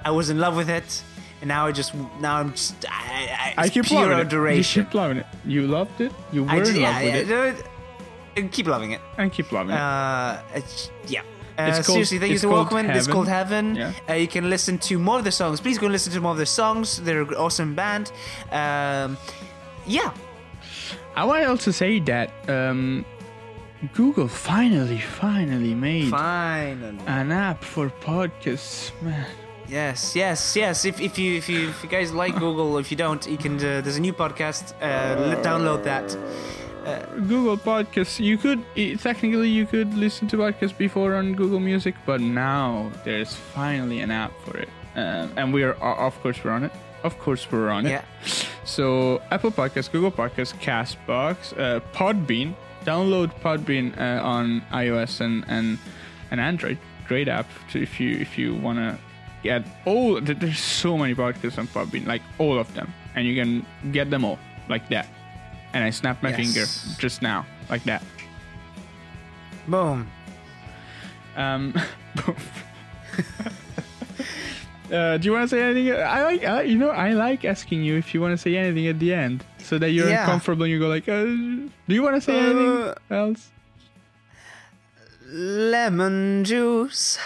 I 0.05 0.11
was 0.11 0.30
in 0.30 0.39
love 0.39 0.55
with 0.55 0.70
it, 0.70 1.03
and 1.41 1.49
now 1.49 1.68
I 1.68 1.72
just, 1.74 1.93
now 2.22 2.38
I'm 2.38 2.51
just, 2.51 2.86
I, 2.89 3.53
I, 3.57 3.63
I 3.63 3.70
keep 3.70 3.86
pure 3.86 4.01
loving 4.01 4.13
it. 4.13 4.20
You 4.20 4.26
adoration. 4.26 4.86
keep 4.86 4.93
loving 4.93 5.18
it. 5.18 5.26
You 5.45 5.68
loved 5.68 5.99
it. 5.99 6.13
You 6.32 6.43
were 6.45 6.49
I 6.51 6.57
in 6.57 6.63
just, 6.65 6.78
love 6.78 7.01
yeah, 7.03 7.03
with 7.18 7.30
it, 7.32 7.65
uh, 8.45 8.47
keep 8.51 8.68
loving 8.68 8.91
it. 8.91 9.01
and 9.18 9.32
keep 9.34 9.51
loving 9.51 9.74
it. 9.76 9.80
Uh, 9.80 10.39
it's, 10.55 10.91
yeah. 11.07 11.22
Uh, 11.59 11.63
It's 11.63 11.88
called- 11.88 11.95
seriously, 11.95 12.20
thank 12.20 12.32
you 12.34 12.38
to 12.39 12.47
Walkmen. 12.47 12.95
It's 12.95 13.07
called 13.07 13.28
Heaven. 13.28 13.76
Yeah. 13.76 13.91
Uh, 14.07 14.13
you 14.13 14.28
can 14.28 14.47
listen 14.47 14.78
to 14.78 14.99
more 14.99 15.18
of 15.18 15.24
the 15.24 15.32
songs. 15.32 15.59
Please 15.59 15.80
go 15.80 15.88
and 15.88 15.91
listen 15.91 16.13
to 16.13 16.22
more 16.22 16.32
of 16.32 16.38
their 16.38 16.45
songs. 16.45 17.01
They're 17.01 17.24
an 17.24 17.34
awesome 17.34 17.74
band. 17.74 18.11
Um, 18.51 19.18
yeah. 19.88 20.11
I 21.15 21.25
want 21.25 21.43
to 21.43 21.49
also 21.49 21.71
say 21.71 21.99
that 22.01 22.29
um, 22.47 23.05
Google 23.93 24.27
finally, 24.27 24.99
finally 24.99 25.73
made 25.73 26.09
Finally. 26.09 26.99
an 27.07 27.31
app 27.31 27.63
for 27.63 27.89
podcasts. 27.89 28.91
Man, 29.01 29.25
Yes, 29.69 30.15
yes, 30.15 30.55
yes. 30.55 30.85
If, 30.85 31.01
if 31.01 31.19
you 31.19 31.35
if 31.35 31.49
you 31.49 31.69
if 31.69 31.83
you 31.83 31.89
guys 31.89 32.13
like 32.13 32.39
Google, 32.39 32.77
if 32.77 32.89
you 32.89 32.95
don't, 32.95 33.25
you 33.27 33.38
can. 33.38 33.55
Uh, 33.57 33.81
there's 33.81 33.97
a 33.97 34.01
new 34.01 34.13
podcast. 34.13 34.73
Uh, 34.81 35.35
download 35.43 35.83
that. 35.83 36.15
Google 37.27 37.57
Podcasts. 37.57 38.17
You 38.19 38.38
could 38.38 38.63
technically 39.01 39.49
you 39.49 39.65
could 39.65 39.93
listen 39.93 40.27
to 40.29 40.38
podcasts 40.38 40.77
before 40.77 41.15
on 41.15 41.33
Google 41.33 41.59
Music, 41.59 41.95
but 42.05 42.21
now 42.21 42.89
there's 43.03 43.35
finally 43.35 43.99
an 43.99 44.09
app 44.11 44.31
for 44.45 44.57
it, 44.57 44.69
um, 44.95 45.31
and 45.35 45.53
we 45.53 45.63
are 45.63 45.73
of 45.73 46.17
course 46.21 46.41
we're 46.43 46.51
on 46.51 46.63
it. 46.63 46.71
Of 47.03 47.19
course 47.19 47.51
we're 47.51 47.69
on 47.69 47.85
it. 47.85 47.89
Yeah. 47.89 48.03
So 48.68 49.22
Apple 49.32 49.51
Podcasts, 49.51 49.89
Google 49.89 50.11
Podcasts, 50.11 50.53
Castbox, 50.59 51.57
uh, 51.57 51.80
Podbean. 51.93 52.53
Download 52.84 53.34
Podbean 53.41 53.97
uh, 53.99 54.22
on 54.24 54.61
iOS 54.72 55.20
and, 55.22 55.43
and 55.47 55.78
and 56.32 56.39
Android. 56.39 56.78
Great 57.07 57.28
app 57.28 57.47
to 57.72 57.82
if 57.82 57.99
you 57.99 58.18
if 58.18 58.38
you 58.38 58.55
wanna 58.55 58.97
get 59.43 59.65
all. 59.86 60.22
There's 60.22 60.59
so 60.59 60.97
many 60.97 61.15
podcasts 61.15 61.57
on 61.57 61.68
Podbean, 61.68 62.05
like 62.05 62.22
all 62.38 62.59
of 62.59 62.74
them, 62.76 62.93
and 63.15 63.26
you 63.26 63.36
can 63.36 63.65
get 63.91 64.09
them 64.09 64.24
all 64.24 64.38
like 64.70 64.88
that. 64.89 65.07
And 65.74 65.84
I 65.84 65.89
snapped 65.89 66.24
my 66.24 66.30
Yes. 66.30 66.38
finger 66.38 66.65
just 66.99 67.22
now, 67.22 67.45
like 67.70 67.84
that. 67.86 68.03
Boom. 69.68 70.09
Um, 71.36 71.74
uh, 74.91 75.17
do 75.17 75.25
you 75.25 75.31
want 75.33 75.49
to 75.49 75.55
say 75.55 75.61
anything? 75.61 75.93
I 75.93 76.23
like, 76.23 76.43
I, 76.43 76.61
you 76.63 76.77
know, 76.77 76.89
I 76.89 77.13
like 77.13 77.43
asking 77.45 77.83
you 77.83 77.97
if 77.97 78.13
you 78.13 78.21
want 78.21 78.33
to 78.33 78.38
say 78.38 78.55
anything 78.57 78.88
at 78.88 78.99
the 78.99 79.13
end, 79.13 79.43
so 79.59 79.77
that 79.77 79.91
you're 79.91 80.09
Yeah. 80.09 80.21
uncomfortable 80.23 80.63
and 80.63 80.71
you 80.71 80.79
go 80.79 80.88
like, 80.88 81.07
uh, 81.09 81.23
"Do 81.25 81.69
you 81.89 82.01
want 82.03 82.15
to 82.15 82.21
say 82.21 82.33
Uh, 82.38 82.43
anything 82.43 82.93
else?" 83.11 83.51
Lemon 85.29 86.43
juice. 86.45 87.17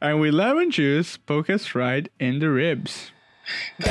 And 0.00 0.20
with 0.20 0.34
lemon 0.34 0.70
juice, 0.70 1.16
poke 1.16 1.48
us 1.50 1.74
right 1.74 2.08
in 2.18 2.38
the 2.38 2.50
ribs. 2.50 3.12
Da 3.80 3.90